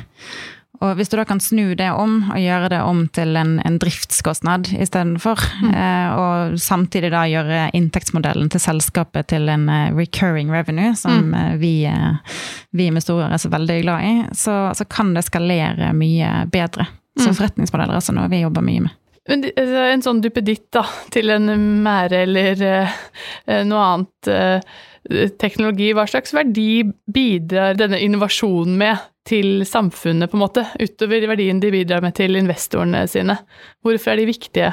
Og 0.82 0.96
hvis 0.98 1.10
du 1.12 1.16
da 1.18 1.24
kan 1.28 1.40
snu 1.42 1.74
det 1.78 1.88
om 1.94 2.16
og 2.32 2.38
gjøre 2.40 2.70
det 2.72 2.80
om 2.82 3.04
til 3.14 3.36
en, 3.38 3.54
en 3.62 3.78
driftskostnad 3.82 4.72
istedenfor, 4.74 5.42
mm. 5.62 5.74
eh, 5.78 6.14
og 6.18 6.56
samtidig 6.60 7.12
da 7.14 7.22
gjøre 7.30 7.68
inntektsmodellen 7.78 8.50
til 8.52 8.62
selskapet 8.62 9.30
til 9.30 9.46
en 9.52 9.68
uh, 9.70 9.92
recurring 9.94 10.50
revenue, 10.52 10.96
som 10.98 11.30
mm. 11.30 11.36
uh, 11.36 11.52
vi, 11.62 11.74
med 11.86 12.34
vi 12.74 12.88
investorer 12.90 13.30
er 13.30 13.42
så 13.42 13.52
veldig 13.52 13.78
glad 13.84 14.08
i, 14.08 14.14
så, 14.34 14.56
så 14.74 14.86
kan 14.90 15.14
det 15.14 15.26
skalere 15.28 15.92
mye 15.94 16.32
bedre. 16.50 16.88
Så 17.20 17.30
mm. 17.30 17.38
forretningsmodeller 17.38 17.94
er 17.94 18.02
altså 18.02 18.16
noe 18.16 18.30
vi 18.32 18.42
jobber 18.42 18.64
mye 18.66 18.86
med. 18.88 18.98
Men 19.30 19.44
en 19.54 20.02
sånn 20.02 20.18
duppeditt 20.18 20.72
da, 20.74 20.82
til 21.14 21.30
en 21.30 21.46
mære 21.84 22.24
eller 22.24 22.64
noe 23.68 23.84
annet 23.86 24.30
teknologi, 25.42 25.90
hva 25.96 26.06
slags 26.08 26.34
verdi 26.36 26.84
bidrar 27.10 27.78
denne 27.78 28.00
innovasjonen 28.02 28.76
med 28.78 29.08
til 29.28 29.62
samfunnet, 29.68 30.30
på 30.30 30.38
en 30.38 30.42
måte, 30.42 30.64
utover 30.82 31.26
verdien 31.30 31.60
de 31.62 31.72
bidrar 31.74 32.02
med 32.04 32.16
til 32.18 32.38
investorene 32.38 33.04
sine? 33.10 33.38
Hvorfor 33.82 34.14
er 34.14 34.22
de 34.22 34.30
viktige? 34.30 34.72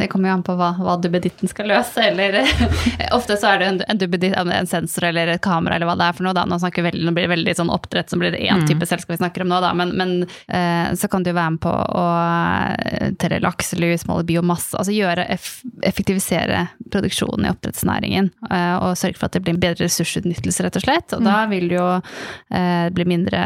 Det 0.00 0.08
kommer 0.12 0.30
jo 0.30 0.36
an 0.38 0.44
på 0.46 0.56
hva, 0.58 0.72
hva 0.80 0.96
duppeditten 1.02 1.50
skal 1.50 1.70
løse, 1.70 2.02
eller 2.02 2.40
Ofte 3.16 3.36
så 3.40 3.52
er 3.52 3.60
det 3.60 3.68
en, 3.68 3.80
en 3.92 4.00
duppeditt, 4.00 4.36
en 4.40 4.70
sensor 4.70 5.08
eller 5.10 5.34
et 5.34 5.42
kamera 5.44 5.76
eller 5.76 5.88
hva 5.90 5.96
det 5.98 6.08
er 6.08 6.16
for 6.16 6.26
noe, 6.26 6.36
da. 6.36 6.46
Nå, 6.48 6.58
veldig, 6.60 7.04
nå 7.04 7.14
blir 7.16 7.26
det 7.26 7.34
veldig 7.34 7.56
sånn 7.58 7.72
oppdrett 7.72 8.12
som 8.12 8.22
blir 8.22 8.34
det 8.34 8.42
én 8.44 8.62
mm. 8.62 8.66
type 8.70 8.88
selskap 8.88 9.14
vi 9.14 9.20
snakker 9.20 9.44
om 9.44 9.50
nå, 9.52 9.60
da. 9.62 9.72
Men, 9.76 9.92
men 9.98 10.14
eh, 10.24 10.92
så 10.98 11.10
kan 11.10 11.24
du 11.24 11.32
jo 11.32 11.36
være 11.38 11.54
med 11.56 11.62
på 11.64 11.72
å 11.72 12.04
eh, 12.16 13.10
telle 13.20 13.40
lakselus, 13.44 14.06
måle 14.08 14.26
biomasse, 14.28 14.76
altså 14.78 14.94
gjøre 14.94 15.26
effektivisere 15.30 16.66
produksjonen 16.90 17.46
i 17.46 17.52
oppdrettsnæringen. 17.52 18.30
Eh, 18.50 18.74
og 18.80 18.98
sørge 18.98 19.20
for 19.20 19.28
at 19.28 19.36
det 19.36 19.44
blir 19.46 19.60
bedre 19.60 19.86
ressursutnyttelse, 19.86 20.64
rett 20.66 20.80
og 20.80 20.86
slett. 20.86 21.16
Og 21.16 21.24
mm. 21.24 21.28
da 21.28 21.38
vil 21.50 21.68
det 21.70 21.78
jo 21.78 21.88
eh, 21.96 22.86
bli 22.94 23.08
mindre 23.10 23.42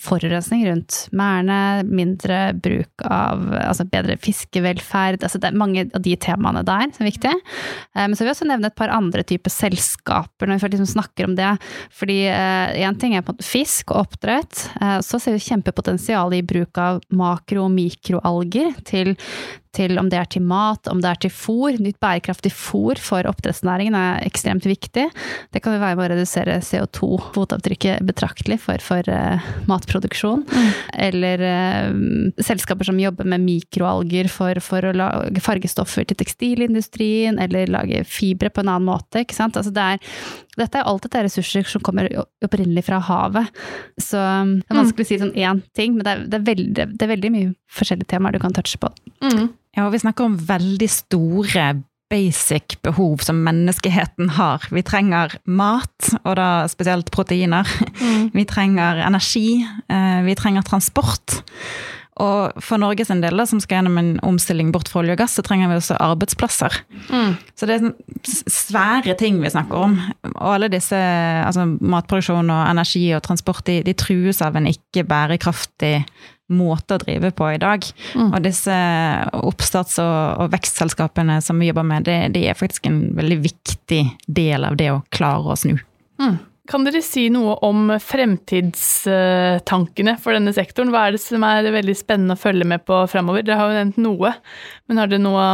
forurensning 0.00 0.66
rundt 0.68 1.04
merdene, 1.14 1.84
mindre 1.88 2.40
bruk 2.58 3.04
av 3.06 3.46
altså 3.58 3.86
bedre 3.88 4.16
fiskevelferd. 4.20 5.22
altså 5.22 5.40
det 5.40 5.50
er 5.50 5.58
mange 5.58 5.83
av 5.94 6.04
de 6.04 6.14
temaene 6.20 6.64
der 6.66 6.90
som 6.94 7.04
er 7.04 7.10
viktige. 7.10 7.34
Eh, 7.94 8.06
men 8.06 8.14
så 8.14 8.22
vil 8.22 8.32
jeg 8.32 8.38
også 8.38 8.50
nevne 8.50 8.70
et 8.70 8.78
par 8.78 8.92
andre 8.94 9.24
typer 9.26 9.52
selskaper 9.52 10.50
når 10.50 10.62
vi 10.62 10.72
liksom 10.74 10.92
snakker 10.94 11.28
om 11.28 11.36
det. 11.38 11.50
Fordi 11.94 12.20
én 12.28 12.88
eh, 12.90 13.00
ting 13.00 13.16
er 13.18 13.26
på 13.26 13.36
fisk 13.44 13.92
og 13.92 14.06
oppdrett. 14.06 14.66
Eh, 14.80 14.98
så 15.04 15.20
ser 15.20 15.36
vi 15.36 15.44
kjempepotensial 15.48 16.34
i 16.36 16.44
bruk 16.46 16.80
av 16.80 17.02
makro- 17.14 17.66
og 17.66 17.74
mikroalger 17.74 18.72
til 18.88 19.14
til 19.74 19.98
om 20.00 20.08
det 20.12 20.18
er 20.20 20.28
til 20.30 20.44
mat, 20.46 20.88
om 20.90 21.00
det 21.02 21.10
er 21.10 21.20
til 21.24 21.32
fôr. 21.34 21.76
Nytt 21.82 21.98
bærekraftig 22.02 22.52
fôr 22.54 23.00
for 23.00 23.26
oppdrettsnæringen 23.28 23.96
er 23.98 24.22
ekstremt 24.26 24.66
viktig. 24.68 25.06
Det 25.54 25.62
kan 25.62 25.76
jo 25.76 25.82
være 25.82 25.98
med 25.98 26.06
å 26.06 26.10
redusere 26.14 26.60
CO2-fotavtrykket 26.64 28.04
betraktelig 28.06 28.60
for, 28.62 28.82
for 28.84 29.10
uh, 29.10 29.42
matproduksjon. 29.70 30.44
Mm. 30.46 30.70
Eller 31.08 31.44
uh, 31.44 31.90
selskaper 32.44 32.88
som 32.88 33.00
jobber 33.00 33.28
med 33.34 33.44
mikroalger 33.44 34.30
for, 34.32 34.60
for, 34.64 34.90
å 34.90 34.94
lage 34.96 35.42
fargestoffer 35.44 36.06
til 36.08 36.20
tekstilindustrien, 36.20 37.40
eller 37.42 37.72
lage 37.72 38.04
fibre 38.08 38.52
på 38.52 38.64
en 38.64 38.72
annen 38.72 38.90
måte. 38.90 39.24
Ikke 39.24 39.36
sant? 39.36 39.58
Altså 39.60 39.74
det 39.74 39.90
er 39.94 40.02
Dette 40.54 40.78
er 40.78 40.86
alt 40.86 41.02
dette 41.02 41.18
er 41.18 41.26
ressurser 41.26 41.66
som 41.66 41.82
kommer 41.82 42.06
opprinnelig 42.44 42.84
fra 42.86 43.00
havet. 43.02 43.50
Så 43.98 44.20
um, 44.20 44.60
det 44.60 44.70
er 44.70 44.78
vanskelig 44.78 45.06
å 45.06 45.08
si 45.08 45.18
sånn 45.18 45.34
én 45.34 45.64
ting, 45.74 45.96
men 45.96 46.06
det 46.06 46.12
er, 46.12 46.24
det 46.30 46.38
er, 46.38 46.46
veldig, 46.46 46.86
det 46.94 47.06
er 47.06 47.10
veldig, 47.10 47.32
mye 47.34 47.52
forskjellige 47.74 48.12
temaer 48.14 48.36
du 48.36 48.42
kan 48.42 48.54
touche 48.54 48.78
på. 48.78 48.92
Mm. 49.24 49.48
Og 49.84 49.92
vi 49.94 50.02
snakker 50.02 50.28
om 50.28 50.38
veldig 50.48 50.88
store 50.90 51.72
basic 52.12 52.76
behov 52.84 53.22
som 53.24 53.40
menneskeheten 53.46 54.34
har. 54.36 54.64
Vi 54.70 54.84
trenger 54.86 55.34
mat, 55.46 56.12
og 56.22 56.36
da 56.38 56.66
spesielt 56.70 57.10
proteiner. 57.14 57.68
Mm. 58.04 58.30
Vi 58.34 58.44
trenger 58.48 59.00
energi. 59.06 59.48
Eh, 59.88 60.20
vi 60.26 60.34
trenger 60.38 60.66
transport. 60.66 61.40
Og 62.22 62.62
for 62.62 62.78
Norges 62.78 63.10
en 63.10 63.22
del, 63.24 63.42
som 63.48 63.58
skal 63.62 63.80
gjennom 63.80 63.96
en 63.98 64.12
omstilling 64.22 64.70
bort 64.74 64.86
fra 64.90 65.00
olje 65.00 65.16
og 65.16 65.18
gass, 65.18 65.34
så 65.34 65.42
trenger 65.42 65.72
vi 65.72 65.78
også 65.80 65.96
arbeidsplasser. 65.98 66.76
Mm. 67.08 67.32
Så 67.58 67.66
det 67.66 67.74
er 67.74 67.82
sånn 67.82 68.52
svære 68.54 69.16
ting 69.18 69.40
vi 69.42 69.50
snakker 69.50 69.88
om. 69.88 69.96
Og 70.30 70.52
alle 70.52 70.70
disse, 70.70 70.94
altså 70.94 71.66
matproduksjon 71.66 72.52
og 72.54 72.68
energi 72.70 73.08
og 73.16 73.24
transport, 73.26 73.64
de, 73.66 73.80
de 73.86 73.96
trues 73.98 74.42
av 74.46 74.54
en 74.60 74.70
ikke 74.70 75.02
bærekraftig 75.10 75.96
måte 76.52 76.96
å 76.96 77.00
drive 77.00 77.30
på 77.36 77.48
i 77.54 77.58
dag. 77.60 77.84
Mm. 78.14 78.30
Og 78.30 78.42
disse 78.44 78.74
oppstarts- 79.40 79.98
og, 80.02 80.40
og, 80.42 80.50
vekstselskapene 80.52 81.40
som 81.44 81.58
vi 81.60 81.68
jobber 81.70 81.86
med, 81.88 82.00
det, 82.08 82.18
det, 82.36 82.44
er 82.48 82.54
faktisk 82.58 82.82
en 82.90 82.98
veldig 83.16 83.38
viktig 83.46 84.02
del 84.26 84.60
av 84.68 84.74
det 84.80 84.90
å 84.92 85.04
klare 85.14 85.46
å 85.54 85.56
snu. 85.58 85.74
Mm. 86.20 86.36
Kan 86.70 86.84
dere 86.86 87.02
si 87.04 87.24
noe 87.32 87.52
om 87.66 87.78
fremtidstankene 88.00 90.14
for 90.20 90.30
denne 90.32 90.52
sektoren? 90.56 90.90
Hva 90.94 91.00
er 91.06 91.10
det 91.16 91.20
som 91.20 91.44
er 91.44 91.74
veldig 91.74 91.96
spennende 91.98 92.34
å 92.38 92.40
følge 92.40 92.66
med 92.68 92.80
på 92.88 92.96
fremover? 93.12 93.42
Dere 93.44 93.58
har 93.60 93.68
jo 93.68 93.80
nevnt 93.82 93.98
noe, 94.00 94.30
men 94.88 94.98
har 95.00 95.06
dere 95.12 95.26
noe 95.26 95.46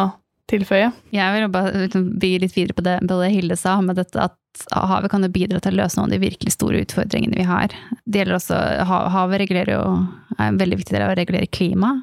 tilføye? 0.50 0.90
Jeg 1.14 1.36
vil 1.36 1.48
bare 1.54 1.86
liksom, 1.86 2.06
bygge 2.20 2.44
litt 2.44 2.56
videre 2.56 2.76
på 2.76 2.84
det, 2.86 2.98
det 3.08 3.32
Hilde 3.32 3.58
sa, 3.58 3.78
med 3.84 3.98
dette 4.00 4.28
at 4.28 4.36
havet 4.74 5.10
kan 5.12 5.24
jo 5.24 5.30
bidra 5.32 5.60
til 5.62 5.76
å 5.76 5.82
løse 5.84 5.98
noen 5.98 6.10
av 6.10 6.16
de 6.16 6.24
virkelig 6.24 6.54
store 6.56 6.82
utfordringene 6.84 7.38
vi 7.38 7.46
har. 7.48 7.74
Det 8.04 8.22
gjelder 8.22 8.38
også, 8.40 8.58
Havet 9.14 9.44
regulerer 9.44 9.76
jo, 9.76 9.84
er 10.36 10.50
en 10.50 10.60
veldig 10.60 10.80
viktig 10.80 10.96
del 10.96 11.06
av 11.06 11.14
å 11.14 11.18
regulere 11.18 11.50
klima. 11.54 11.94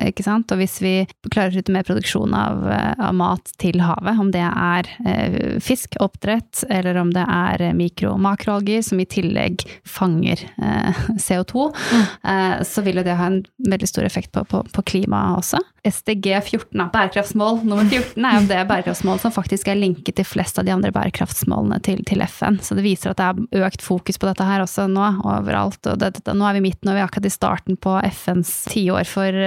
Ikke 0.00 0.24
sant? 0.24 0.50
Og 0.52 0.60
hvis 0.60 0.78
vi 0.80 0.92
klarer 1.28 1.52
å 1.52 1.56
slutte 1.56 1.74
mer 1.74 1.86
produksjon 1.86 2.34
av, 2.36 2.62
eh, 2.72 2.92
av, 2.96 3.14
mat 3.18 3.50
til 3.60 3.80
havet, 3.84 4.20
om 4.20 4.30
det 4.32 4.44
er 4.46 4.88
eh, 5.04 5.38
fisk, 5.64 5.98
oppdrett, 6.00 6.64
eller 6.72 6.96
om 7.00 7.12
det 7.14 7.24
er 7.24 7.64
mikro- 7.76 8.14
og 8.14 8.22
makroalger 8.24 8.84
som 8.84 9.00
i 9.02 9.08
tillegg 9.08 9.64
fanger 9.88 10.44
eh, 10.44 11.02
CO2, 11.26 11.68
mm. 11.74 12.06
eh, 12.32 12.56
så 12.68 12.84
vil 12.86 13.02
jo 13.02 13.06
det 13.08 13.18
ha 13.18 13.28
en 13.32 13.42
veldig 13.68 13.90
stor 13.90 14.08
effekt 14.08 14.32
på, 14.32 14.44
på, 14.48 14.62
på 14.72 14.86
klimaet 14.88 15.42
også. 15.42 15.62
SDG 15.88 16.32
14, 16.42 16.88
bærekraftsmål 16.92 17.60
nummer 17.64 17.86
14, 17.86 18.24
er 18.24 18.38
jo 18.38 18.46
det 18.50 18.62
bærekraftsmålet 18.68 19.24
som 19.24 19.34
faktisk 19.34 19.70
er 19.70 19.78
linket 19.78 20.18
til 20.18 20.26
flest 20.26 20.58
av 20.60 20.66
de 20.66 20.72
andre 20.74 20.90
bærekraftsmålene 20.94 21.78
til, 21.84 22.02
til, 22.08 22.22
FN. 22.26 22.58
Så 22.64 22.76
det 22.76 22.84
viser 22.86 23.12
at 23.12 23.20
det 23.20 23.28
er 23.28 23.68
økt 23.68 23.84
fokus 23.84 24.18
på 24.18 24.28
dette 24.28 24.46
her 24.46 24.64
også 24.64 24.88
nå, 24.90 25.06
overalt. 25.22 25.80
Og 25.86 26.00
det, 26.02 26.14
det, 26.18 26.34
nå 26.34 26.48
er 26.48 26.58
vi 26.58 26.64
midt 26.68 26.82
nå, 26.84 26.94
vi 26.96 27.02
er 27.02 27.08
akkurat 27.08 27.28
i 27.28 27.32
starten 27.32 27.78
på 27.80 27.94
FNs 28.10 28.52
tiår 28.72 29.08
for 29.08 29.38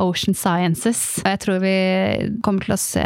Ocean 0.00 0.36
Sciences. 0.36 1.02
Og 1.24 1.28
jeg 1.32 1.42
tror 1.44 1.60
vi 1.64 1.74
kommer 2.44 2.66
til 2.66 2.76
å 2.76 2.80
se 2.80 3.04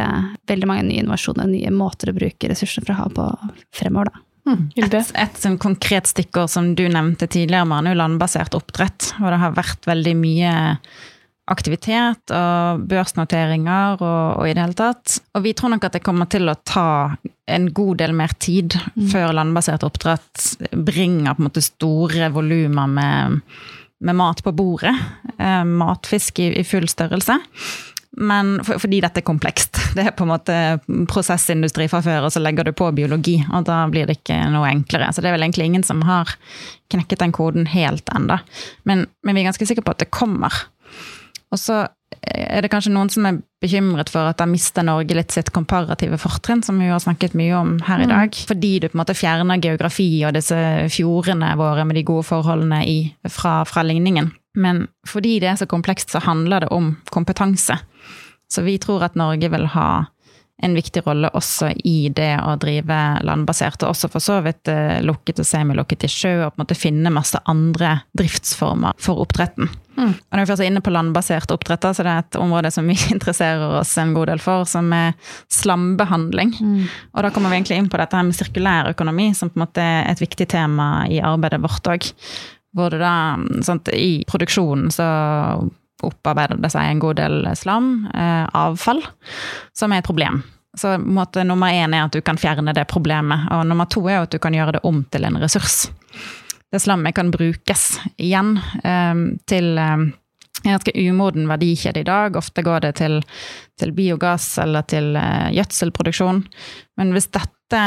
veldig 0.50 0.70
mange 0.70 0.86
nye 0.88 1.02
innovasjoner, 1.04 1.50
nye 1.50 1.72
måter 1.74 2.12
å 2.12 2.16
bruke 2.16 2.50
ressurser 2.50 2.86
fra 2.86 2.98
havet 3.00 3.18
på 3.18 3.56
fremover, 3.80 4.12
da. 4.12 4.24
Mm. 4.44 4.66
Et, 4.76 4.94
et 5.16 5.38
sånn 5.40 5.56
konkret 5.56 6.10
stikkord 6.10 6.52
som 6.52 6.74
du 6.76 6.84
nevnte 6.92 7.28
tidligere, 7.32 7.64
Manu, 7.68 7.94
landbasert 7.96 8.56
oppdrett. 8.58 9.14
Og 9.22 9.30
det 9.32 9.40
har 9.40 9.56
vært 9.56 9.88
veldig 9.88 10.14
mye 10.20 10.54
aktivitet 11.50 12.32
og 12.32 12.84
børsnoteringer 12.88 13.98
og, 13.98 14.40
og, 14.40 14.44
i 14.48 14.54
det 14.56 14.62
hele 14.62 14.78
tatt. 14.78 15.18
Og 15.36 15.44
vi 15.44 15.52
tror 15.56 15.74
nok 15.74 15.88
at 15.88 15.98
det 15.98 16.04
kommer 16.04 16.28
til 16.32 16.48
å 16.48 16.56
ta 16.64 16.88
en 17.44 17.68
god 17.76 18.00
del 18.00 18.14
mer 18.16 18.32
tid 18.40 18.76
mm. 18.94 19.08
før 19.12 19.34
landbasert 19.36 19.84
oppdrett 19.84 20.70
bringer 20.72 21.34
på 21.34 21.42
en 21.44 21.48
måte 21.50 21.64
store 21.64 22.30
volumer 22.32 22.88
med, 22.88 23.42
med, 24.00 24.16
mat 24.16 24.42
på 24.44 24.52
bordet. 24.52 24.94
Eh, 25.38 25.64
matfisk 25.64 26.38
i, 26.38 26.52
i, 26.60 26.64
full 26.64 26.88
størrelse. 26.88 27.38
Men 28.16 28.56
for, 28.64 28.78
fordi 28.78 29.00
dette 29.02 29.22
er 29.22 29.26
komplekst. 29.26 29.80
Det 29.96 30.06
er 30.06 30.14
på 30.16 30.26
en 30.26 30.32
måte 30.32 30.58
prosessindustri 31.10 31.88
fra 31.90 32.02
før, 32.04 32.26
og 32.26 32.34
så 32.34 32.42
legger 32.42 32.66
du 32.66 32.74
på 32.76 32.90
biologi, 32.94 33.36
og 33.52 33.66
da 33.68 33.84
blir 33.90 34.08
det 34.08 34.20
ikke 34.20 34.38
noe 34.52 34.70
enklere. 34.70 35.10
Så 35.12 35.22
det 35.22 35.30
er 35.30 35.36
vel 35.36 35.46
egentlig 35.46 35.68
ingen 35.70 35.86
som 35.86 36.02
har 36.06 36.36
knekket 36.92 37.22
den 37.22 37.34
koden 37.34 37.68
helt 37.70 38.10
enda. 38.14 38.40
Men, 38.82 39.06
men 39.22 39.36
vi 39.36 39.44
er 39.44 39.50
ganske 39.52 39.68
sikre 39.70 39.86
på 39.86 39.94
at 39.94 40.02
det 40.02 40.14
kommer. 40.14 40.64
Og 41.54 41.60
så 41.62 41.84
er 42.22 42.64
det 42.64 42.70
kanskje 42.72 42.92
noen 42.94 43.10
som 43.12 43.26
er 43.28 43.40
bekymret 43.62 44.10
for 44.12 44.30
at 44.30 44.38
da 44.40 44.46
mister 44.48 44.84
Norge 44.86 45.16
litt 45.16 45.34
sitt 45.34 45.50
komparative 45.54 46.18
fortrinn, 46.20 46.62
som 46.64 46.78
vi 46.80 46.90
har 46.90 47.02
snakket 47.02 47.36
mye 47.38 47.54
om 47.58 47.74
her 47.86 48.04
i 48.04 48.08
mm. 48.08 48.12
dag. 48.12 48.34
Mm. 48.34 48.46
Fordi 48.50 48.72
du 48.78 48.88
på 48.88 48.96
en 48.96 49.02
måte 49.02 49.16
fjerner 49.18 49.62
geografi 49.62 50.08
og 50.26 50.36
disse 50.36 50.58
fjordene 50.94 51.52
våre 51.60 51.86
med 51.88 51.98
de 51.98 52.06
gode 52.06 52.26
forholdene 52.28 52.82
i, 52.88 52.98
fra, 53.30 53.60
fra 53.68 53.84
ligningen. 53.86 54.32
Men 54.54 54.86
fordi 55.08 55.38
det 55.42 55.50
er 55.50 55.60
så 55.60 55.68
komplekst, 55.70 56.14
så 56.14 56.22
handler 56.22 56.64
det 56.64 56.72
om 56.74 56.94
kompetanse. 57.10 57.78
Så 58.50 58.62
vi 58.62 58.76
tror 58.78 59.02
at 59.06 59.16
Norge 59.18 59.50
vil 59.50 59.66
ha 59.74 59.88
en 60.64 60.74
viktig 60.76 61.02
rolle 61.06 61.28
også 61.36 61.70
i 61.84 62.08
det 62.14 62.32
å 62.40 62.54
drive 62.60 62.98
landbasert, 63.26 63.82
og 63.84 63.92
også 63.92 64.10
for 64.12 64.24
så 64.24 64.40
vidt 64.44 64.70
eh, 64.72 65.00
lukket 65.04 65.42
og 65.42 65.48
semilukket 65.48 66.06
i 66.06 66.10
sjø, 66.10 66.34
og 66.44 66.54
på 66.54 66.58
en 66.58 66.64
måte 66.64 66.78
finne 66.78 67.12
masse 67.12 67.40
andre 67.50 67.98
driftsformer 68.16 68.96
for 69.02 69.20
oppdretten. 69.24 69.68
Mm. 69.94 70.10
Og 70.10 70.32
når 70.32 70.42
vi 70.42 70.48
først 70.50 70.64
er 70.64 70.70
inne 70.70 70.82
på 70.82 70.94
landbasert 70.94 71.52
oppdrett, 71.54 71.86
så 71.94 72.06
det 72.06 72.14
er 72.14 72.24
et 72.24 72.40
område 72.40 72.72
som 72.74 72.88
vi 72.88 72.96
interesserer 73.14 73.78
oss 73.80 73.92
en 74.00 74.16
god 74.16 74.32
del 74.32 74.42
for, 74.42 74.64
som 74.68 74.90
er 74.96 75.14
slambehandling. 75.52 76.56
Mm. 76.58 76.82
Og 77.12 77.26
da 77.26 77.30
kommer 77.34 77.52
vi 77.52 77.60
egentlig 77.60 77.78
inn 77.82 77.92
på 77.92 78.00
dette 78.00 78.18
her 78.18 78.26
med 78.26 78.38
sirkulær 78.38 78.90
økonomi, 78.94 79.30
som 79.36 79.52
på 79.52 79.60
en 79.60 79.66
måte 79.66 79.84
er 79.84 80.10
et 80.10 80.24
viktig 80.24 80.48
tema 80.56 81.06
i 81.12 81.20
arbeidet 81.24 81.62
vårt 81.64 81.92
òg. 81.92 82.10
Hvor 82.74 82.90
det 82.90 83.04
da, 83.04 83.14
sånt, 83.62 83.92
I 83.94 84.24
produksjonen 84.26 84.90
så 84.90 85.06
opparbeider 86.04 86.58
det 86.60 86.72
seg 86.72 86.88
en 86.88 87.02
god 87.02 87.20
del 87.20 87.46
slam, 87.56 87.92
eh, 88.12 88.44
avfall, 88.58 89.02
som 89.76 89.92
er 89.92 90.02
et 90.02 90.08
problem. 90.08 90.42
Så 90.74 90.96
måte, 90.98 91.44
nummer 91.46 91.70
én 91.70 91.94
er 91.94 92.06
at 92.06 92.14
du 92.14 92.20
kan 92.24 92.38
fjerne 92.40 92.74
det 92.74 92.88
problemet, 92.90 93.46
og 93.54 93.66
nummer 93.68 93.86
to 93.90 94.02
er 94.08 94.24
at 94.24 94.34
du 94.34 94.40
kan 94.42 94.54
gjøre 94.54 94.78
det 94.78 94.84
om 94.86 95.04
til 95.10 95.26
en 95.26 95.38
ressurs. 95.42 95.84
Det 96.74 96.80
slammet 96.82 97.14
kan 97.14 97.30
brukes 97.30 98.00
igjen 98.18 98.56
um, 98.82 99.24
til 99.46 99.78
um, 99.78 100.08
en 100.64 100.72
ganske 100.72 100.94
umoden 100.96 101.46
verdikjede 101.46 102.02
i 102.02 102.08
dag. 102.08 102.36
Ofte 102.36 102.64
går 102.66 102.82
det 102.86 102.96
til, 102.98 103.20
til 103.78 103.94
biogass 103.94 104.56
eller 104.58 104.82
til 104.90 105.14
uh, 105.14 105.52
gjødselproduksjon. 105.54 106.42
Men 106.98 107.14
hvis 107.14 107.30
dette 107.30 107.82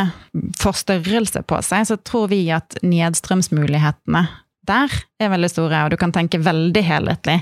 får 0.62 0.80
størrelse 0.86 1.43
på 1.47 1.60
seg, 1.65 1.89
så 1.89 2.00
tror 2.00 2.32
vi 2.32 2.45
at 2.56 2.80
nedstrømsmulighetene 2.88 4.28
der 4.67 4.91
er 5.23 5.32
veldig 5.32 5.50
store, 5.52 5.86
og 5.86 5.93
du 5.93 5.97
kan 6.00 6.12
tenke 6.12 6.41
veldig 6.43 6.84
helhetlig 6.84 7.38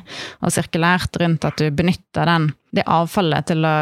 og 0.45 0.53
sirkulært 0.53 1.17
rundt 1.21 1.47
at 1.47 1.57
du 1.57 1.71
benytter 1.73 2.29
den, 2.29 2.51
det 2.75 2.85
avfallet 2.85 3.47
til 3.49 3.65
å 3.65 3.75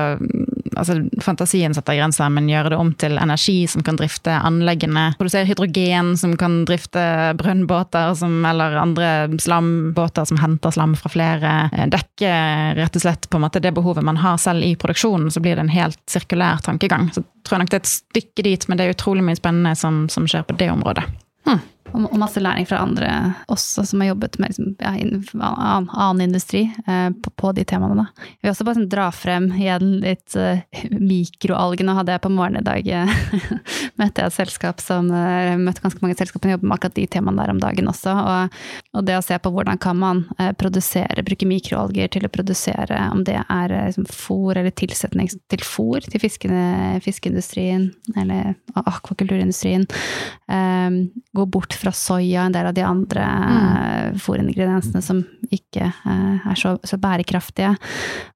altså 0.80 1.00
Fantasien 1.24 1.76
setter 1.76 1.98
grenser, 1.98 2.30
men 2.34 2.50
gjøre 2.52 2.74
det 2.74 2.80
om 2.80 2.92
til 3.00 3.18
energi 3.22 3.64
som 3.70 3.84
kan 3.86 3.98
drifte 4.00 4.36
anleggene. 4.36 5.12
Produsere 5.20 5.48
hydrogen 5.50 6.14
som 6.20 6.36
kan 6.40 6.62
drifte 6.70 7.04
brønnbåter 7.40 8.14
som, 8.20 8.40
eller 8.48 8.78
andre 8.82 9.10
slambåter 9.42 10.28
som 10.30 10.42
henter 10.42 10.76
slam 10.76 10.96
fra 11.00 11.12
flere. 11.14 11.54
Dekke 11.94 12.34
rett 12.80 13.00
og 13.00 13.06
slett 13.06 13.30
på 13.30 13.40
en 13.40 13.46
måte 13.48 13.64
det 13.64 13.74
behovet 13.76 14.06
man 14.06 14.22
har 14.22 14.40
selv 14.42 14.66
i 14.66 14.74
produksjonen, 14.80 15.32
så 15.34 15.44
blir 15.44 15.58
det 15.58 15.68
en 15.68 15.74
helt 15.74 16.00
sirkulær 16.10 16.64
tankegang. 16.66 17.10
Så 17.14 17.26
tror 17.44 17.58
jeg 17.58 17.66
nok 17.66 17.74
det 17.74 17.80
er 17.80 17.86
et 17.86 17.94
stykke 17.94 18.48
dit, 18.50 18.68
men 18.70 18.80
det 18.80 18.88
er 18.88 18.98
utrolig 18.98 19.26
mye 19.26 19.40
spennende 19.40 19.76
som, 19.80 20.06
som 20.12 20.28
skjer 20.30 20.48
på 20.48 20.58
det 20.60 20.72
området. 20.74 21.06
Hmm 21.48 21.62
og 21.94 22.18
masse 22.18 22.42
læring 22.42 22.66
fra 22.66 22.82
andre 22.82 23.10
også, 23.52 23.84
som 23.86 24.02
har 24.02 24.14
jobbet 24.14 24.38
med 24.42 24.52
liksom, 24.52 24.72
ja, 24.82 24.94
annen, 24.94 25.90
annen 25.94 26.24
industri 26.26 26.64
eh, 26.88 27.10
på, 27.14 27.34
på, 27.38 27.52
de 27.54 27.66
temaene. 27.70 28.02
Da. 28.02 28.26
Jeg 28.40 28.48
vil 28.48 28.52
også 28.54 28.68
bare 28.68 28.80
sånn, 28.80 28.90
dra 28.90 29.08
frem 29.14 29.50
igjen 29.54 29.98
litt 30.02 30.38
eh, 30.40 30.64
mikroalger. 30.98 31.86
Nå 31.86 31.96
hadde 32.00 32.16
jeg 32.16 32.24
på 32.24 32.32
morgenen 32.34 32.64
i 32.64 32.68
dag 32.68 32.90
uh, 33.06 33.52
møtte 34.02 34.24
jeg 34.24 34.32
et 34.32 34.38
selskap 34.38 34.82
som 34.82 35.12
eh, 35.14 35.54
møtte 35.60 35.84
ganske 35.84 36.02
mange 36.04 36.18
selskap 36.18 36.44
som 36.44 36.54
jobber 36.56 36.70
med 36.70 36.78
akkurat 36.80 36.98
de 36.98 37.06
temaene 37.16 37.44
der 37.44 37.54
om 37.54 37.62
dagen 37.62 37.92
også. 37.92 38.16
Og, 38.18 38.58
og 38.98 39.08
det 39.08 39.20
å 39.20 39.26
se 39.26 39.38
på 39.44 39.54
hvordan 39.54 39.82
kan 39.84 40.00
man 40.02 40.24
uh, 40.40 40.52
produsere, 40.58 41.26
bruke 41.28 41.50
mikroalger 41.50 42.10
til 42.16 42.26
å 42.26 42.34
produsere, 42.34 43.00
om 43.14 43.22
det 43.28 43.38
er 43.44 43.76
liksom, 43.76 44.10
fôr 44.10 44.58
eller 44.58 44.74
tilsetning 44.74 45.30
til 45.52 45.66
fôr 45.66 46.02
til 46.10 46.22
fiskene, 46.24 46.98
fiskeindustrien 47.06 47.92
eller 48.18 48.56
akvakulturindustrien. 48.80 49.86
gå 51.34 51.46
bort 51.46 51.74
fra 51.84 51.92
soya, 51.96 52.46
en 52.46 52.56
del 52.56 52.70
av 52.70 52.74
de 52.74 52.84
andre 52.88 53.26
mm. 53.28 54.20
fôringrediensene 54.24 55.02
som 55.04 55.24
ikke 55.54 55.90
eh, 55.90 56.50
er 56.52 56.60
så, 56.60 56.76
så, 56.84 56.98
bærekraftige. 57.02 57.74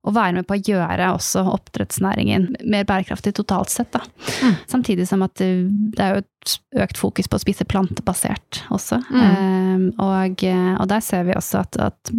Og 0.07 0.15
være 0.15 0.39
med 0.39 0.47
på 0.47 0.57
å 0.57 0.61
gjøre 0.61 1.11
også 1.15 1.45
oppdrettsnæringen 1.53 2.49
mer 2.67 2.87
bærekraftig 2.87 3.35
totalt 3.37 3.73
sett. 3.73 3.91
Da. 3.95 4.03
Mm. 4.43 4.57
Samtidig 4.67 5.07
som 5.09 5.23
at 5.25 5.35
det 5.39 6.03
er 6.03 6.15
jo 6.15 6.23
et 6.23 6.33
økt 6.79 6.99
fokus 6.99 7.27
på 7.27 7.35
å 7.37 7.43
spise 7.43 7.67
plantebasert 7.67 8.61
også. 8.73 9.01
Mm. 9.11 9.23
Um, 9.27 9.85
og, 10.03 10.43
og, 10.47 10.85
der 10.91 11.03
ser 11.03 11.27
vi 11.27 11.35
også 11.35 11.63
at, 11.65 11.79
at 11.89 12.11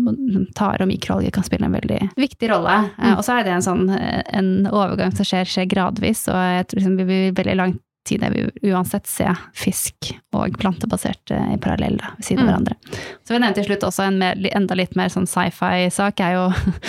tare 0.58 0.84
og 0.84 0.90
mikroalger 0.90 1.32
kan 1.34 1.46
spille 1.46 1.68
en 1.68 1.76
veldig 1.76 2.00
viktig 2.18 2.52
rolle. 2.52 2.78
Mm. 2.98 3.14
Og 3.16 3.24
så 3.26 3.38
er 3.38 3.46
det 3.46 3.56
en 3.56 3.64
sånn 3.64 3.86
en 3.88 4.52
overgang 4.68 5.14
som 5.16 5.28
skjer, 5.28 5.48
skjer 5.48 5.68
gradvis, 5.70 6.26
og 6.30 6.36
jeg 6.36 6.68
tror 6.68 6.82
liksom 6.82 6.98
vi 7.00 7.08
blir 7.08 7.36
veldig 7.38 7.58
langt 7.58 7.84
tid. 8.08 8.24
Jeg 8.26 8.34
vil 8.34 8.72
uansett 8.72 9.06
se 9.10 9.28
fisk 9.56 10.12
og 10.38 10.56
plantebasert 10.60 11.32
eh, 11.34 11.54
i 11.54 11.60
parallell 11.62 11.98
da, 12.00 12.14
ved 12.16 12.24
siden 12.28 12.42
av 12.42 12.48
Mm. 12.48 12.50
hverandre. 12.52 12.76
Så 13.24 13.32
vil 13.32 13.38
jeg 13.38 13.44
nevne 13.44 13.58
til 13.60 13.68
slutt 13.68 13.86
også 13.88 14.06
en 14.08 14.18
mer, 14.20 14.40
enda 14.56 14.76
litt 14.78 14.96
mer 14.96 15.08
sånn 15.12 15.26
sci-fi-sak, 15.28 16.20
er 16.24 16.36
jo 16.38 16.44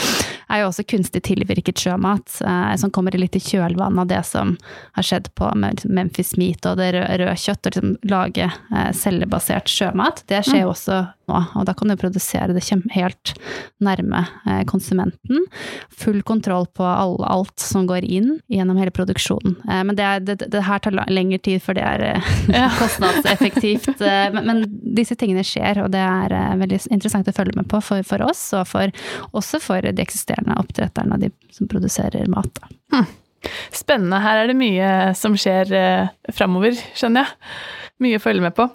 er 0.49 0.63
jo 0.63 0.69
også 0.71 0.83
kunstig 0.89 1.21
tilvirket 1.27 1.77
sjømat, 1.77 2.39
eh, 2.41 2.75
som 2.81 2.89
kommer 2.95 3.13
litt 3.19 3.35
i 3.37 3.43
kjølvannet 3.43 4.01
av 4.01 4.07
det 4.09 4.23
som 4.25 4.55
har 4.97 5.05
skjedd 5.05 5.29
på 5.37 5.51
Memphis 5.85 6.35
Meat 6.41 6.65
og 6.65 6.79
det 6.81 6.93
røde, 6.95 7.19
røde 7.21 7.35
kjøtt, 7.37 7.61
og 7.69 7.75
liksom 7.75 7.95
lage 8.09 8.47
eh, 8.49 8.91
cellebasert 8.97 9.69
sjømat. 9.69 10.23
Det 10.31 10.41
skjer 10.47 10.63
jo 10.65 10.71
også 10.73 11.03
nå, 11.29 11.41
og 11.59 11.67
da 11.67 11.75
kan 11.77 11.91
du 11.91 11.95
produsere 11.99 12.55
det 12.55 12.65
helt 12.95 13.33
nærme 13.83 14.23
eh, 14.47 14.63
konsumenten. 14.69 15.45
Full 16.01 16.21
kontroll 16.27 16.67
på 16.75 16.85
alt 16.85 17.63
som 17.63 17.87
går 17.89 18.07
inn 18.07 18.35
gjennom 18.51 18.79
hele 18.81 18.93
produksjonen. 18.95 19.55
Eh, 19.69 19.83
men 19.87 19.99
det, 19.99 20.07
er, 20.07 20.25
det, 20.25 20.49
det 20.51 20.65
her 20.67 20.83
tar 20.83 20.97
lengre 21.09 21.39
tid, 21.45 21.61
for 21.63 21.77
det 21.77 21.85
er 21.85 22.05
eh, 22.09 22.77
kostnadseffektivt. 22.81 24.03
men, 24.35 24.43
men 24.49 24.65
disse 24.97 25.17
tingene 25.19 25.45
skjer, 25.47 25.83
og 25.85 25.93
det 25.95 26.03
er 26.03 26.59
veldig 26.59 26.81
interessant 26.89 27.29
å 27.29 27.35
følge 27.35 27.57
med 27.59 27.69
på 27.71 27.81
for, 27.85 28.03
for 28.07 28.25
oss, 28.25 28.43
og 28.57 28.67
for, 28.69 28.93
også 29.37 29.61
for 29.63 29.85
de 29.85 30.03
eksisterende 30.03 30.57
oppdretterne 30.59 31.15
og 31.15 31.25
de 31.25 31.33
som 31.55 31.69
produserer 31.69 32.29
mat. 32.31 32.51
Da. 32.59 33.03
Spennende. 33.71 34.19
Her 34.23 34.43
er 34.43 34.51
det 34.51 34.57
mye 34.59 34.91
som 35.17 35.37
skjer 35.39 35.71
eh, 35.75 36.11
framover, 36.35 36.77
skjønner 36.97 37.27
jeg. 37.27 37.57
Mye 38.03 38.19
å 38.19 38.23
følge 38.23 38.43
med 38.45 38.55
på. 38.55 38.67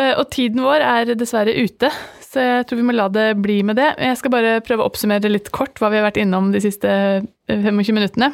Eh, 0.00 0.14
og 0.16 0.28
tiden 0.32 0.64
vår 0.64 0.84
er 0.84 1.14
dessverre 1.18 1.54
ute, 1.60 1.90
så 2.24 2.44
jeg 2.44 2.68
tror 2.68 2.80
vi 2.80 2.86
må 2.88 2.96
la 2.96 3.08
det 3.12 3.32
bli 3.42 3.60
med 3.66 3.80
det. 3.80 3.92
Jeg 4.00 4.20
skal 4.20 4.32
bare 4.32 4.60
prøve 4.64 4.84
å 4.84 4.90
oppsummere 4.90 5.32
litt 5.32 5.50
kort 5.54 5.80
hva 5.80 5.90
vi 5.92 6.00
har 6.00 6.08
vært 6.08 6.20
innom 6.22 6.52
de 6.54 6.62
siste 6.62 6.88
eh, 6.90 7.66
25 7.66 7.96
minuttene. 7.96 8.32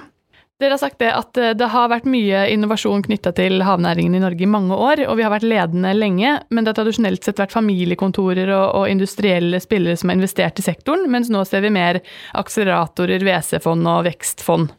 Dere 0.56 0.72
har 0.72 0.80
sagt 0.80 1.02
det 1.02 1.10
at 1.12 1.36
eh, 1.40 1.52
det 1.58 1.68
har 1.72 1.90
vært 1.92 2.06
mye 2.08 2.46
innovasjon 2.52 3.02
knytta 3.04 3.34
til 3.36 3.64
havnæringen 3.66 4.14
i 4.16 4.22
Norge 4.22 4.46
i 4.46 4.48
mange 4.48 4.78
år, 4.78 5.02
og 5.08 5.18
vi 5.18 5.26
har 5.26 5.34
vært 5.34 5.48
ledende 5.48 5.92
lenge, 5.96 6.36
men 6.48 6.64
det 6.64 6.72
har 6.72 6.78
tradisjonelt 6.80 7.26
sett 7.26 7.42
vært 7.42 7.56
familiekontorer 7.56 8.52
og, 8.54 8.66
og 8.82 8.92
industrielle 8.92 9.60
spillere 9.60 9.98
som 9.98 10.12
har 10.12 10.20
investert 10.20 10.62
i 10.62 10.66
sektoren, 10.68 11.08
mens 11.12 11.32
nå 11.32 11.42
ser 11.48 11.66
vi 11.66 11.74
mer 11.74 12.00
akseleratorer, 12.38 13.26
WC-fond 13.26 13.90
og 13.90 14.06
vekstfond. 14.08 14.76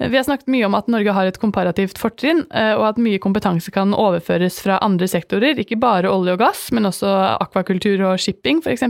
Vi 0.00 0.16
har 0.16 0.24
snakket 0.24 0.48
mye 0.48 0.64
om 0.64 0.76
at 0.78 0.86
Norge 0.88 1.12
har 1.12 1.28
et 1.28 1.38
komparativt 1.40 1.98
fortrinn, 2.00 2.46
eh, 2.56 2.72
og 2.72 2.86
at 2.88 3.00
mye 3.02 3.20
kompetanse 3.20 3.72
kan 3.74 3.92
overføres 3.92 4.56
fra 4.64 4.78
andre 4.80 5.08
sektorer, 5.10 5.58
ikke 5.60 5.76
bare 5.80 6.08
olje 6.08 6.38
og 6.38 6.40
gass, 6.40 6.70
men 6.72 6.88
også 6.88 7.10
akvakultur 7.36 8.06
og 8.08 8.22
shipping 8.22 8.62
f.eks. 8.64 8.86